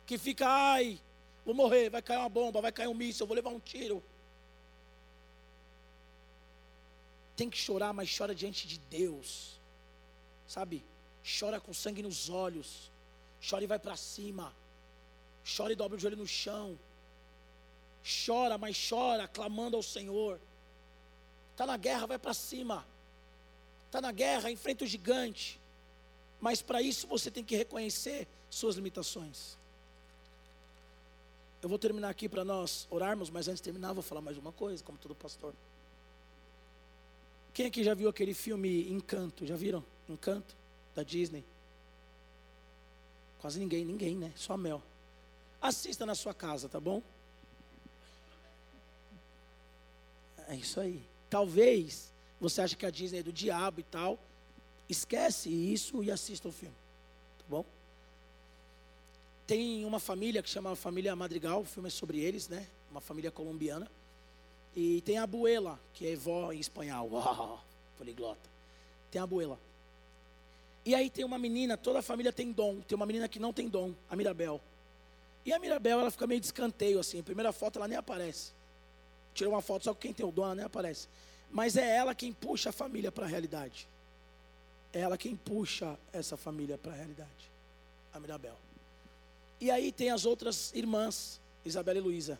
[0.07, 0.99] que fica, ai,
[1.45, 4.03] vou morrer, vai cair uma bomba, vai cair um míssil, vou levar um tiro.
[7.41, 9.59] tem que chorar, mas chora diante de Deus.
[10.47, 10.84] Sabe?
[11.24, 12.91] Chora com sangue nos olhos.
[13.49, 14.53] Chora e vai para cima.
[15.57, 16.78] Chora e dobra o joelho no chão.
[18.03, 20.40] Chora, mas chora, clamando ao Senhor.
[21.53, 22.86] Está na guerra, vai para cima.
[23.86, 25.61] Está na guerra, enfrenta o gigante.
[26.40, 29.59] Mas para isso você tem que reconhecer suas limitações.
[31.62, 34.51] Eu vou terminar aqui para nós orarmos, mas antes de terminar, vou falar mais uma
[34.51, 35.53] coisa, como todo pastor.
[37.53, 39.46] Quem aqui já viu aquele filme Encanto?
[39.46, 39.84] Já viram?
[40.09, 40.57] Encanto?
[40.94, 41.44] Da Disney?
[43.40, 44.32] Quase ninguém, ninguém, né?
[44.36, 44.82] Só a Mel.
[45.61, 47.03] Assista na sua casa, tá bom?
[50.51, 51.01] É isso aí.
[51.30, 54.18] Talvez você ache que a Disney é do diabo e tal.
[54.88, 56.74] Esquece isso e assista o filme.
[57.38, 57.64] Tá bom?
[59.46, 62.66] Tem uma família que chama Família Madrigal, o filme é sobre eles, né?
[62.90, 63.88] Uma família colombiana.
[64.74, 67.09] E tem a abuela, que é vó em espanhol.
[67.12, 67.64] Uau,
[67.96, 68.51] poliglota.
[69.09, 69.59] Tem a abuela.
[70.84, 72.80] E aí tem uma menina, toda a família tem dom.
[72.80, 74.61] Tem uma menina que não tem dom, a Mirabel.
[75.44, 77.20] E a Mirabel, ela fica meio de escanteio, assim.
[77.20, 78.53] A primeira foto, ela nem aparece.
[79.34, 81.08] Tirou uma foto, só que quem tem o ela nem aparece.
[81.50, 83.88] Mas é ela quem puxa a família para a realidade.
[84.92, 87.50] É ela quem puxa essa família para a realidade.
[88.12, 88.56] A Mirabel.
[89.60, 92.38] E aí tem as outras irmãs, Isabela e Luísa.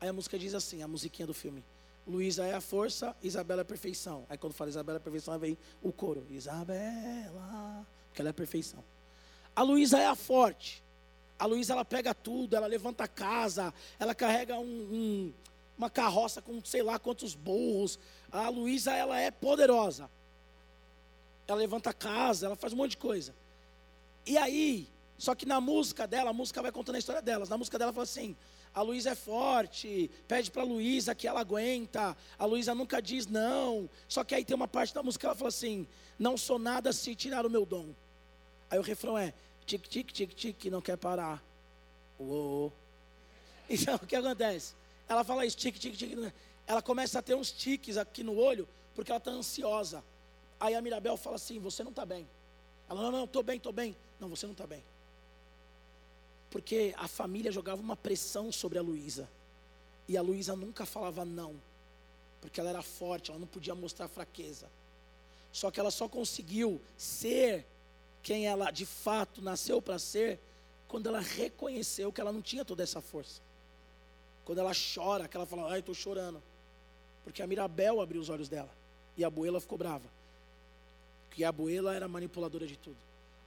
[0.00, 1.64] Aí a música diz assim, a musiquinha do filme.
[2.06, 4.24] Luísa é a força, Isabela é a perfeição.
[4.28, 6.24] Aí quando fala Isabela é a perfeição, vem o coro.
[6.30, 8.82] Isabela, porque ela é a perfeição.
[9.54, 10.84] A Luísa é a forte.
[11.38, 15.32] A Luísa ela pega tudo, ela levanta a casa, ela carrega um, um,
[15.76, 17.98] uma carroça com sei lá quantos burros.
[18.30, 20.10] A Luísa ela é poderosa.
[21.46, 23.34] Ela levanta a casa, ela faz um monte de coisa.
[24.26, 27.48] E aí, só que na música dela, a música vai contando a história delas.
[27.48, 28.36] Na música dela fala assim:
[28.74, 33.26] a Luísa é forte, pede para a Luísa que ela aguenta, a Luísa nunca diz
[33.26, 33.88] não.
[34.08, 35.86] Só que aí tem uma parte da música que ela fala assim:
[36.18, 37.94] não sou nada se tirar o meu dom.
[38.68, 39.32] Aí o refrão é:
[39.64, 41.42] tic, tic, tic, tic, não quer parar.
[42.18, 42.72] Uou.
[43.68, 44.74] Então o que acontece?
[45.08, 46.32] Ela fala isso, tic, tic, tic.
[46.66, 50.02] Ela começa a ter uns tiques aqui no olho, porque ela está ansiosa.
[50.58, 52.28] Aí a Mirabel fala assim: você não está bem.
[52.88, 53.96] Ela, não, não, estou bem, estou bem.
[54.18, 54.82] Não, você não está bem.
[56.50, 59.28] Porque a família jogava uma pressão sobre a Luísa.
[60.08, 61.54] E a Luísa nunca falava não.
[62.40, 64.66] Porque ela era forte, ela não podia mostrar fraqueza.
[65.52, 67.66] Só que ela só conseguiu ser
[68.22, 70.38] quem ela de fato nasceu para ser
[70.88, 73.40] quando ela reconheceu que ela não tinha toda essa força.
[74.46, 76.40] Quando ela chora, que ela fala, ai, estou chorando.
[77.24, 78.70] Porque a Mirabel abriu os olhos dela.
[79.16, 80.08] E a Abuela ficou brava.
[81.28, 82.96] Porque a Abuela era manipuladora de tudo.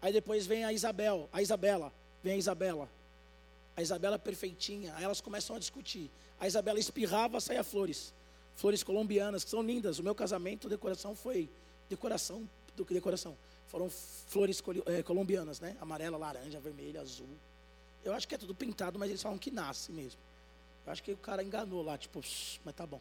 [0.01, 1.91] Aí depois vem a Isabel, a Isabela.
[2.21, 2.89] Vem a Isabela.
[3.77, 4.93] A Isabela é perfeitinha.
[4.97, 6.11] Aí elas começam a discutir.
[6.37, 8.13] A Isabela espirrava, saia flores.
[8.57, 9.99] Flores colombianas, que são lindas.
[9.99, 11.49] O meu casamento, decoração foi.
[11.89, 12.47] Decoração.
[12.75, 13.37] Do que decoração?
[13.67, 15.77] Foram flores é, colombianas, né?
[15.79, 17.29] Amarela, laranja, vermelha, azul.
[18.03, 20.19] Eu acho que é tudo pintado, mas eles falam que nasce mesmo.
[20.89, 22.19] Eu acho que o cara enganou lá, tipo,
[22.65, 22.99] mas tá bom.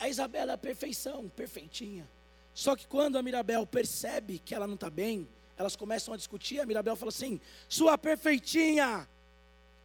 [0.00, 2.10] A Isabela é a perfeição, perfeitinha.
[2.52, 6.58] Só que quando a Mirabel percebe que ela não está bem, elas começam a discutir,
[6.58, 9.08] a Mirabel fala assim: sua perfeitinha.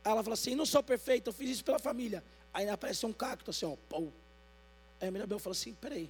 [0.04, 2.24] Ela fala assim: não sou perfeita, eu fiz isso pela família.
[2.52, 4.12] Aí aparece um cacto assim, ó, pau.
[5.00, 6.10] Aí a Mirabel fala assim: peraí.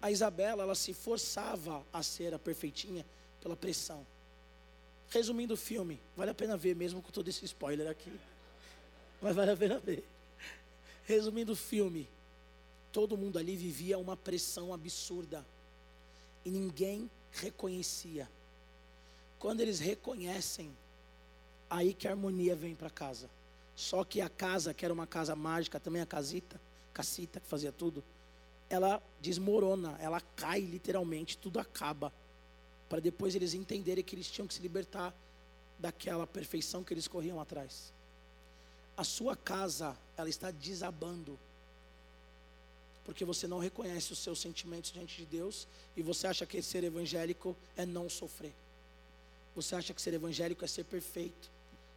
[0.00, 3.04] A Isabela, ela se forçava a ser a perfeitinha
[3.40, 4.06] pela pressão.
[5.10, 8.12] Resumindo o filme, vale a pena ver mesmo com todo esse spoiler aqui.
[9.20, 10.04] Mas vale a pena ver.
[11.04, 12.08] Resumindo o filme,
[12.92, 15.44] todo mundo ali vivia uma pressão absurda.
[16.44, 18.28] E ninguém reconhecia.
[19.38, 20.70] Quando eles reconhecem,
[21.70, 23.28] aí que a harmonia vem para casa.
[23.74, 26.60] Só que a casa, que era uma casa mágica, também a casita,
[26.92, 28.02] cacita que fazia tudo,
[28.68, 32.12] ela desmorona, ela cai literalmente, tudo acaba.
[32.88, 35.14] Para depois eles entenderem que eles tinham que se libertar
[35.78, 37.92] daquela perfeição que eles corriam atrás.
[38.96, 41.38] A sua casa, ela está desabando
[43.08, 45.66] porque você não reconhece os seus sentimentos diante de Deus
[45.96, 48.52] e você acha que ser evangélico é não sofrer.
[49.56, 51.50] Você acha que ser evangélico é ser perfeito.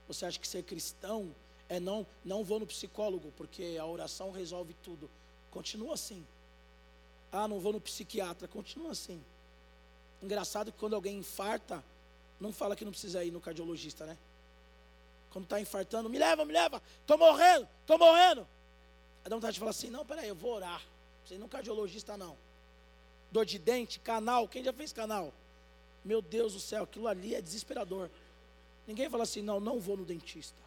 [0.08, 1.36] Você acha que ser cristão
[1.68, 5.10] é não não vou no psicólogo porque a oração resolve tudo.
[5.52, 6.26] Continua assim.
[7.30, 9.22] Ah, não vou no psiquiatra, continua assim.
[10.22, 11.84] Engraçado que quando alguém infarta,
[12.40, 14.18] não fala que não precisa ir no cardiologista, né?
[15.32, 18.42] Quando está infartando, me leva, me leva, estou morrendo, estou morrendo.
[19.24, 20.82] Aí dá vontade de falar assim, não, peraí, eu vou orar.
[21.32, 22.38] Não é cardiologista, não.
[23.32, 24.48] Dor de dente, canal.
[24.48, 25.34] Quem já fez canal?
[26.04, 28.10] Meu Deus do céu, aquilo ali é desesperador.
[28.86, 30.60] Ninguém fala assim, não, não vou no dentista.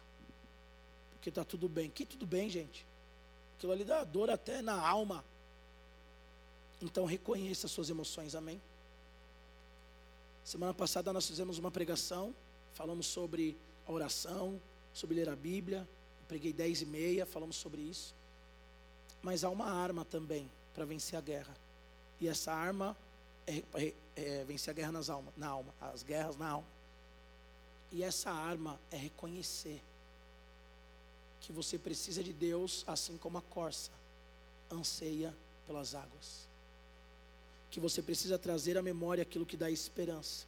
[1.11, 1.89] Porque está tudo bem.
[1.89, 2.85] Que tudo bem, gente?
[3.57, 5.23] Aquilo ali dá dor até na alma.
[6.81, 8.59] Então reconheça as suas emoções, amém?
[10.45, 12.31] Semana passada nós fizemos uma pregação,
[12.75, 14.61] falamos sobre a oração,
[14.93, 15.87] sobre ler a Bíblia.
[16.27, 18.13] preguei dez e meia, falamos sobre isso.
[19.23, 21.57] Mas há uma arma também para vencer a guerra.
[22.21, 22.95] E essa arma
[23.47, 26.67] é, é, é vencer a guerra nas alma, na alma, as guerras na alma.
[27.91, 29.81] E essa arma é reconhecer
[31.41, 33.89] que você precisa de Deus, assim como a corça
[34.71, 35.33] anseia
[35.65, 36.47] pelas águas.
[37.69, 40.45] Que você precisa trazer à memória aquilo que dá esperança.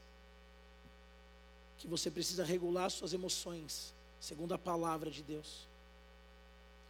[1.77, 5.67] Que você precisa regular suas emoções, segundo a palavra de Deus,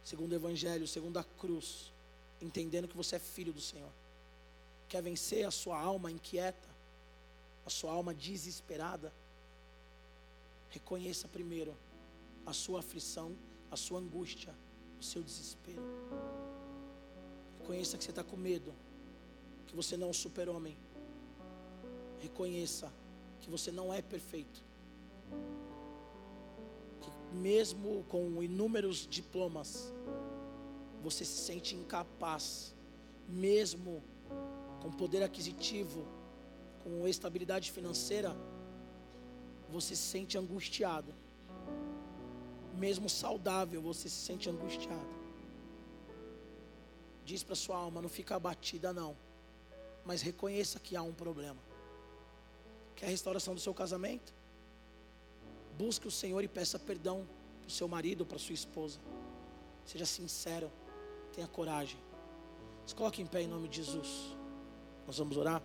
[0.02, 1.92] segundo o Evangelho, segundo a cruz,
[2.40, 3.90] entendendo que você é filho do Senhor.
[4.88, 6.68] Quer vencer a sua alma inquieta,
[7.66, 9.12] a sua alma desesperada?
[10.70, 11.76] Reconheça primeiro
[12.46, 13.36] a sua aflição,
[13.70, 14.54] a sua angústia,
[14.98, 15.82] o seu desespero.
[17.60, 18.72] Reconheça que você está com medo,
[19.68, 20.76] que você não é um super-homem.
[22.18, 22.90] Reconheça
[23.40, 24.64] que você não é perfeito.
[27.02, 29.92] Que mesmo com inúmeros diplomas,
[31.02, 32.74] você se sente incapaz,
[33.28, 34.02] mesmo
[34.80, 36.04] com poder aquisitivo,
[36.82, 38.34] com estabilidade financeira,
[39.68, 41.14] você se sente angustiado.
[42.74, 45.18] Mesmo saudável, você se sente angustiado.
[47.24, 49.14] Diz para sua alma, não fica abatida não,
[50.08, 51.60] mas reconheça que há um problema.
[52.96, 54.32] Quer a restauração do seu casamento?
[55.76, 57.26] Busque o Senhor e peça perdão
[57.60, 58.98] para o seu marido ou para sua esposa.
[59.84, 60.72] Seja sincero,
[61.34, 62.00] tenha coragem.
[62.86, 64.34] Se coloque em pé em nome de Jesus.
[65.06, 65.62] Nós vamos orar.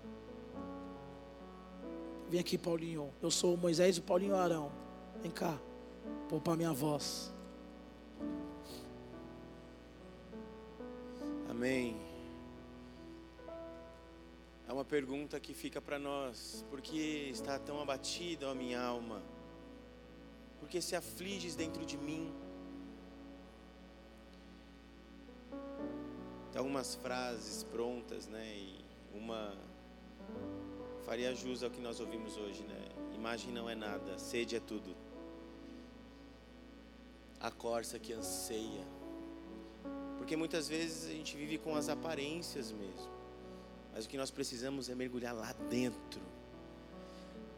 [2.29, 3.13] Vem aqui, Paulinho.
[3.21, 4.69] Eu sou o Moisés e o Paulinho Arão.
[5.21, 5.57] Vem cá.
[6.27, 7.33] Poupar minha voz.
[11.49, 12.12] Amém.
[14.73, 19.21] É uma pergunta que fica para nós: por que está tão abatida a minha alma?
[20.59, 22.33] Por que se afliges dentro de mim?
[26.51, 28.43] Tem algumas frases prontas, né?
[28.47, 29.55] E uma
[31.05, 32.89] faria jus ao que nós ouvimos hoje, né?
[33.13, 34.95] Imagem não é nada, sede é tudo.
[37.39, 38.87] A corça que anseia.
[40.17, 43.22] Porque muitas vezes a gente vive com as aparências mesmo.
[43.93, 46.21] Mas o que nós precisamos é mergulhar lá dentro.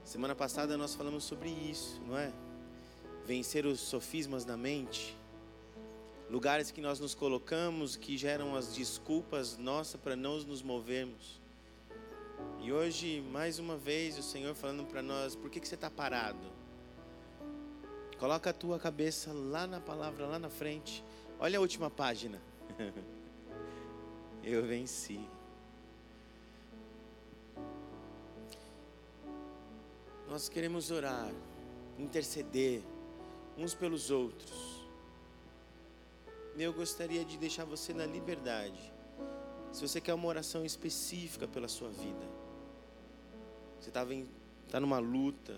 [0.03, 2.31] Semana passada nós falamos sobre isso, não é?
[3.25, 5.17] Vencer os sofismas da mente.
[6.29, 11.39] Lugares que nós nos colocamos que geram as desculpas nossas para não nos movermos.
[12.61, 15.89] E hoje, mais uma vez, o Senhor falando para nós: por que, que você está
[15.89, 16.53] parado?
[18.17, 21.03] Coloca a tua cabeça lá na palavra, lá na frente.
[21.39, 22.41] Olha a última página.
[24.43, 25.27] Eu venci.
[30.35, 31.33] Nós queremos orar,
[31.97, 32.81] interceder
[33.57, 34.85] uns pelos outros.
[36.57, 38.91] Eu gostaria de deixar você na liberdade.
[39.71, 42.27] Se você quer uma oração específica pela sua vida,
[43.79, 44.05] você está
[44.69, 45.55] tá numa luta,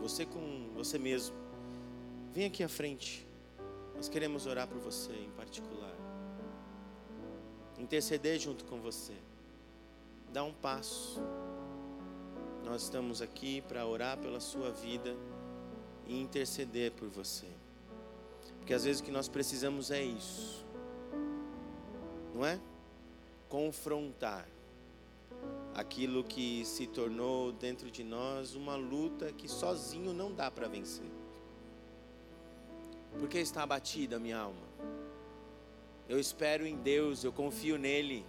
[0.00, 1.36] você com você mesmo,
[2.34, 3.24] vem aqui à frente.
[3.94, 5.94] Nós queremos orar por você em particular.
[7.78, 9.14] Interceder junto com você.
[10.32, 11.22] Dá um passo.
[12.66, 15.16] Nós estamos aqui para orar pela sua vida
[16.04, 17.46] e interceder por você.
[18.58, 20.66] Porque às vezes o que nós precisamos é isso.
[22.34, 22.58] Não é?
[23.48, 24.48] Confrontar
[25.76, 31.10] aquilo que se tornou dentro de nós uma luta que sozinho não dá para vencer.
[33.16, 34.66] Porque está abatida a minha alma.
[36.08, 38.26] Eu espero em Deus, eu confio nele.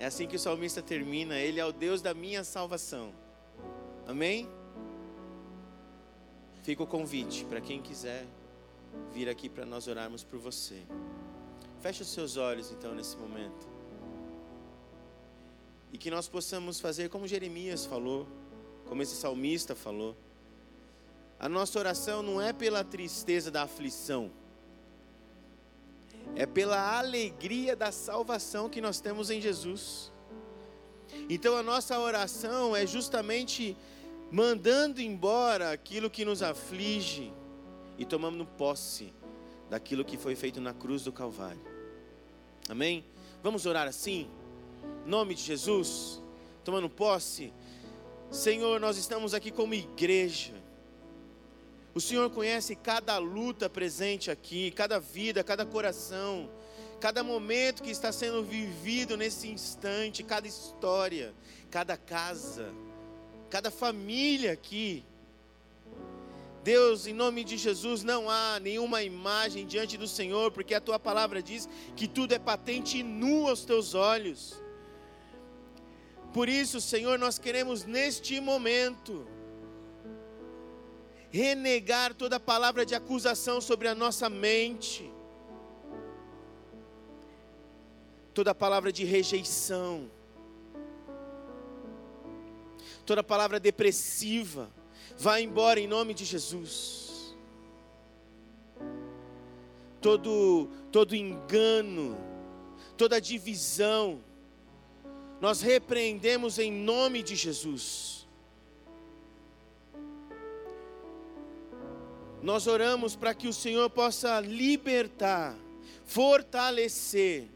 [0.00, 3.12] É assim que o salmista termina: Ele é o Deus da minha salvação.
[4.08, 4.48] Amém?
[6.64, 8.26] Fica o convite para quem quiser
[9.12, 10.82] vir aqui para nós orarmos por você.
[11.80, 13.68] Feche os seus olhos então nesse momento
[15.92, 18.26] e que nós possamos fazer como Jeremias falou,
[18.86, 20.16] como esse salmista falou.
[21.38, 24.30] A nossa oração não é pela tristeza da aflição,
[26.36, 30.12] é pela alegria da salvação que nós temos em Jesus.
[31.28, 33.76] Então a nossa oração é justamente
[34.30, 37.32] mandando embora aquilo que nos aflige
[37.98, 39.12] e tomando posse
[39.68, 41.60] daquilo que foi feito na cruz do Calvário.
[42.68, 43.04] Amém?
[43.42, 44.28] Vamos orar assim?
[45.06, 46.22] nome de Jesus,
[46.64, 47.52] tomando posse.
[48.30, 50.54] Senhor, nós estamos aqui como igreja.
[51.94, 56.48] O Senhor conhece cada luta presente aqui, cada vida, cada coração
[57.00, 61.34] cada momento que está sendo vivido nesse instante, cada história,
[61.70, 62.72] cada casa,
[63.48, 65.02] cada família aqui.
[66.62, 70.98] Deus, em nome de Jesus, não há nenhuma imagem diante do Senhor, porque a tua
[70.98, 71.66] palavra diz
[71.96, 74.62] que tudo é patente e nu aos teus olhos.
[76.34, 79.26] Por isso, Senhor, nós queremos neste momento
[81.30, 85.10] renegar toda palavra de acusação sobre a nossa mente,
[88.34, 90.10] toda palavra de rejeição,
[93.06, 94.70] toda palavra depressiva
[95.20, 97.36] Vá embora em nome de Jesus.
[100.00, 102.16] Todo, todo engano,
[102.96, 104.24] toda divisão,
[105.38, 108.19] nós repreendemos em nome de Jesus.
[112.42, 115.56] Nós oramos para que o Senhor possa libertar,
[116.04, 117.48] fortalecer,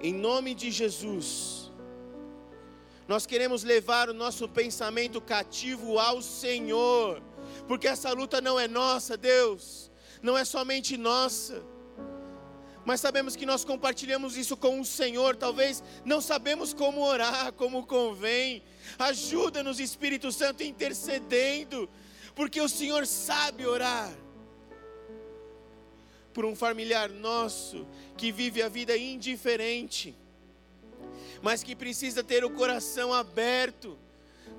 [0.00, 1.62] em nome de Jesus
[3.12, 7.22] nós queremos levar o nosso pensamento cativo ao Senhor,
[7.66, 9.90] porque essa luta não é nossa, Deus,
[10.22, 11.62] não é somente nossa.
[12.84, 17.84] Mas sabemos que nós compartilhamos isso com o Senhor, talvez não sabemos como orar, como
[17.84, 18.62] convém.
[18.98, 21.90] Ajuda-nos, Espírito Santo, intercedendo,
[22.34, 24.12] porque o Senhor sabe orar
[26.32, 30.16] por um familiar nosso que vive a vida indiferente
[31.42, 33.98] mas que precisa ter o coração aberto,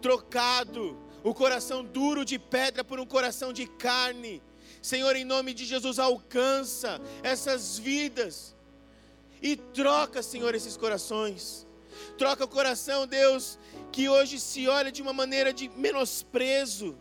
[0.02, 4.42] trocado, o coração duro de pedra por um coração de carne.
[4.82, 8.54] Senhor, em nome de Jesus, alcança essas vidas
[9.42, 11.66] e troca, Senhor, esses corações.
[12.18, 13.58] Troca o coração, Deus,
[13.92, 16.98] que hoje se olha de uma maneira de menosprezo,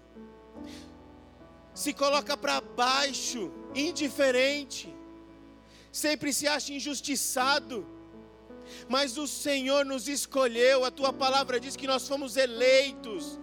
[1.74, 4.94] se coloca para baixo, indiferente,
[5.90, 7.86] sempre se acha injustiçado
[8.88, 13.38] mas o Senhor nos escolheu, a tua palavra diz que nós fomos eleitos.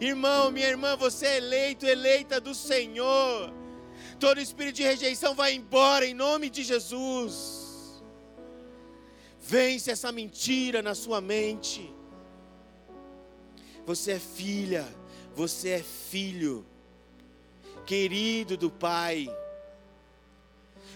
[0.00, 3.52] Irmão, minha irmã, você é eleito, eleita do Senhor.
[4.18, 8.02] Todo espírito de rejeição vai embora em nome de Jesus.
[9.40, 11.92] Vence essa mentira na sua mente.
[13.86, 14.86] Você é filha,
[15.34, 16.66] você é filho,
[17.84, 19.28] querido do Pai.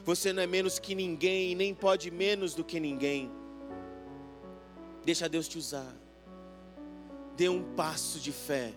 [0.05, 3.31] Você não é menos que ninguém, nem pode menos do que ninguém.
[5.05, 5.95] Deixa Deus te usar.
[7.37, 8.73] Dê um passo de fé.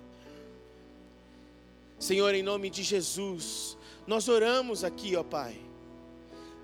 [1.99, 5.55] Senhor, em nome de Jesus, nós oramos aqui, ó Pai,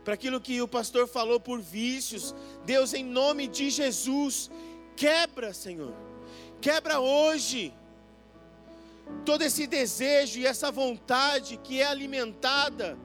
[0.04, 2.34] para aquilo que o pastor falou por vícios.
[2.66, 4.50] Deus, em nome de Jesus,
[4.96, 5.94] quebra, Senhor,
[6.60, 7.74] quebra hoje
[9.26, 12.98] todo esse desejo e essa vontade que é alimentada,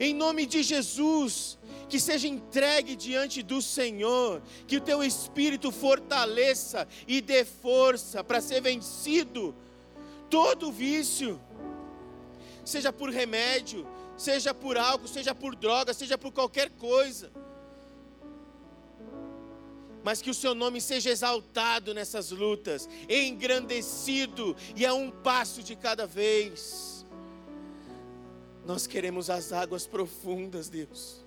[0.00, 6.86] em nome de Jesus, que seja entregue diante do Senhor, que o teu espírito fortaleça
[7.06, 9.54] e dê força para ser vencido
[10.30, 11.40] todo vício,
[12.64, 13.86] seja por remédio,
[14.16, 17.30] seja por álcool, seja por droga, seja por qualquer coisa.
[20.08, 25.76] Mas que o seu nome seja exaltado nessas lutas, engrandecido e a um passo de
[25.76, 27.04] cada vez.
[28.64, 31.22] Nós queremos as águas profundas, Deus.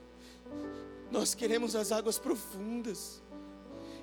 [1.12, 3.22] Nós queremos as águas profundas,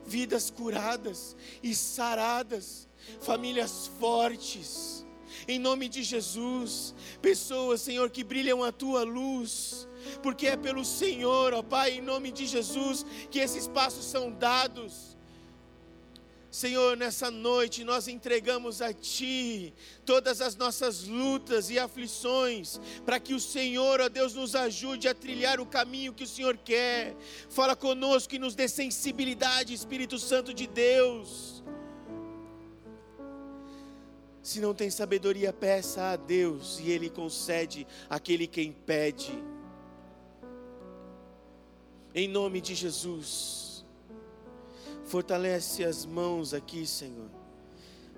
[0.07, 2.87] vidas curadas e saradas,
[3.21, 5.05] famílias fortes,
[5.49, 9.88] em nome de Jesus, pessoas, Senhor, que brilham a tua luz,
[10.23, 15.17] porque é pelo Senhor, ó Pai, em nome de Jesus, que esses passos são dados.
[16.51, 19.75] Senhor, nessa noite nós entregamos a Ti
[20.07, 25.15] todas as nossas lutas e aflições, para que o Senhor, ó Deus, nos ajude a
[25.15, 27.15] trilhar o caminho que o Senhor quer.
[27.51, 31.63] Fala conosco e nos dê sensibilidade, Espírito Santo de Deus.
[34.43, 39.58] Se não tem sabedoria, peça a Deus e Ele concede aquele quem pede.
[42.15, 43.85] Em nome de Jesus.
[45.05, 47.31] Fortalece as mãos aqui, Senhor.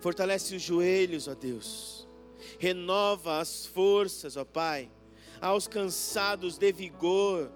[0.01, 2.09] Fortalece os joelhos, ó Deus.
[2.59, 4.91] Renova as forças, ó Pai.
[5.41, 7.51] Aos cansados de vigor.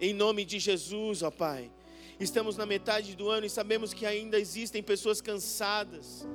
[0.00, 1.70] Em nome de Jesus, ó Pai.
[2.18, 6.26] Estamos na metade do ano e sabemos que ainda existem pessoas cansadas.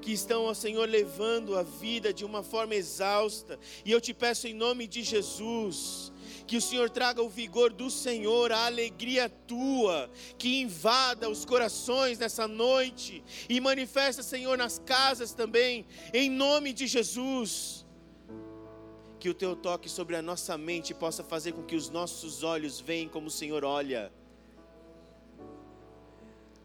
[0.00, 3.58] Que estão, ó Senhor, levando a vida de uma forma exausta.
[3.84, 6.11] E eu te peço em nome de Jesus
[6.46, 12.18] que o Senhor traga o vigor do Senhor, a alegria tua, que invada os corações
[12.18, 17.86] nessa noite e manifesta, Senhor, nas casas também, em nome de Jesus.
[19.18, 22.80] Que o teu toque sobre a nossa mente possa fazer com que os nossos olhos
[22.80, 24.12] vejam como o Senhor olha.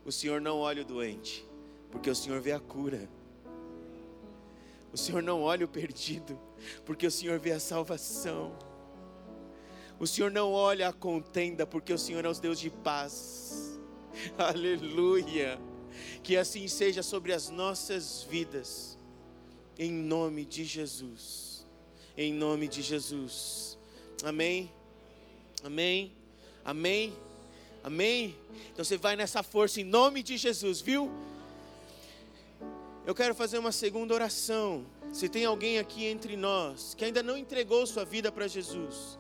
[0.04, 1.46] O Senhor não olha o doente,
[1.92, 3.10] porque o Senhor vê a cura.
[4.92, 6.40] O Senhor não olha o perdido,
[6.86, 8.58] porque o Senhor vê a salvação.
[10.00, 13.80] O Senhor não olha a contenda, porque o Senhor é o Deus de paz.
[14.38, 15.60] Aleluia.
[16.22, 18.98] Que assim seja sobre as nossas vidas,
[19.78, 21.66] em nome de Jesus.
[22.16, 23.78] Em nome de Jesus.
[24.24, 24.72] Amém.
[25.64, 26.12] Amém.
[26.64, 27.14] Amém.
[27.84, 28.36] Amém.
[28.72, 31.12] Então você vai nessa força em nome de Jesus, viu?
[33.06, 34.86] Eu quero fazer uma segunda oração.
[35.14, 39.18] Se tem alguém aqui entre nós que ainda não entregou sua vida para Jesus,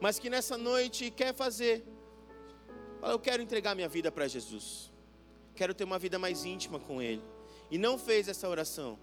[0.00, 1.84] mas que nessa noite quer fazer,
[3.00, 4.92] fala, eu quero entregar minha vida para Jesus,
[5.54, 7.22] quero ter uma vida mais íntima com Ele,
[7.70, 8.98] e não fez essa oração,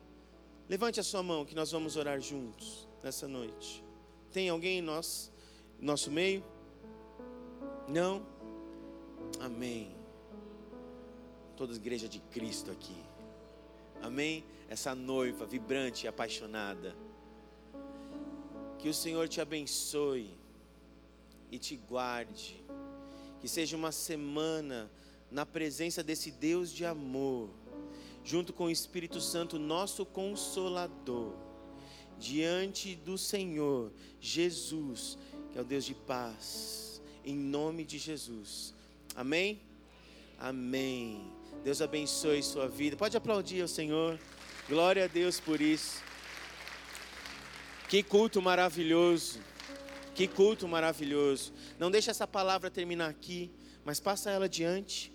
[0.70, 3.84] levante a sua mão que nós vamos orar juntos nessa noite.
[4.32, 5.32] Tem alguém em nós,
[5.80, 6.44] nosso meio?
[7.88, 8.26] Não?
[9.40, 9.96] Amém.
[11.56, 12.96] Toda a igreja de Cristo aqui.
[14.02, 14.44] Amém?
[14.68, 16.96] Essa noiva vibrante e apaixonada.
[18.80, 20.43] Que o Senhor te abençoe
[21.54, 22.60] e te guarde.
[23.40, 24.90] Que seja uma semana
[25.30, 27.50] na presença desse Deus de amor,
[28.24, 31.34] junto com o Espírito Santo, nosso consolador,
[32.18, 35.18] diante do Senhor Jesus,
[35.52, 38.74] que é o Deus de paz, em nome de Jesus.
[39.16, 39.62] Amém?
[40.40, 41.32] Amém.
[41.64, 42.98] Deus abençoe sua vida.
[42.98, 44.20] Pode aplaudir ao Senhor.
[44.68, 46.02] Glória a Deus por isso.
[47.88, 49.53] Que culto maravilhoso.
[50.16, 51.52] Que culto maravilhoso.
[51.80, 53.52] Não deixe essa palavra terminar aqui,
[53.84, 55.12] mas passa ela adiante,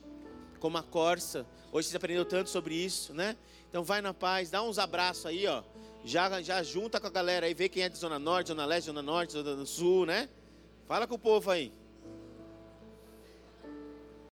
[0.59, 1.47] como a corça.
[1.71, 3.37] Hoje você aprendeu tanto sobre isso, né?
[3.69, 5.63] Então vai na paz, dá uns abraços aí, ó.
[6.05, 8.87] Já, já junta com a galera aí, vê quem é de Zona Norte, Zona Leste,
[8.87, 10.29] Zona Norte, Zona Sul, né?
[10.87, 11.73] Fala com o povo aí.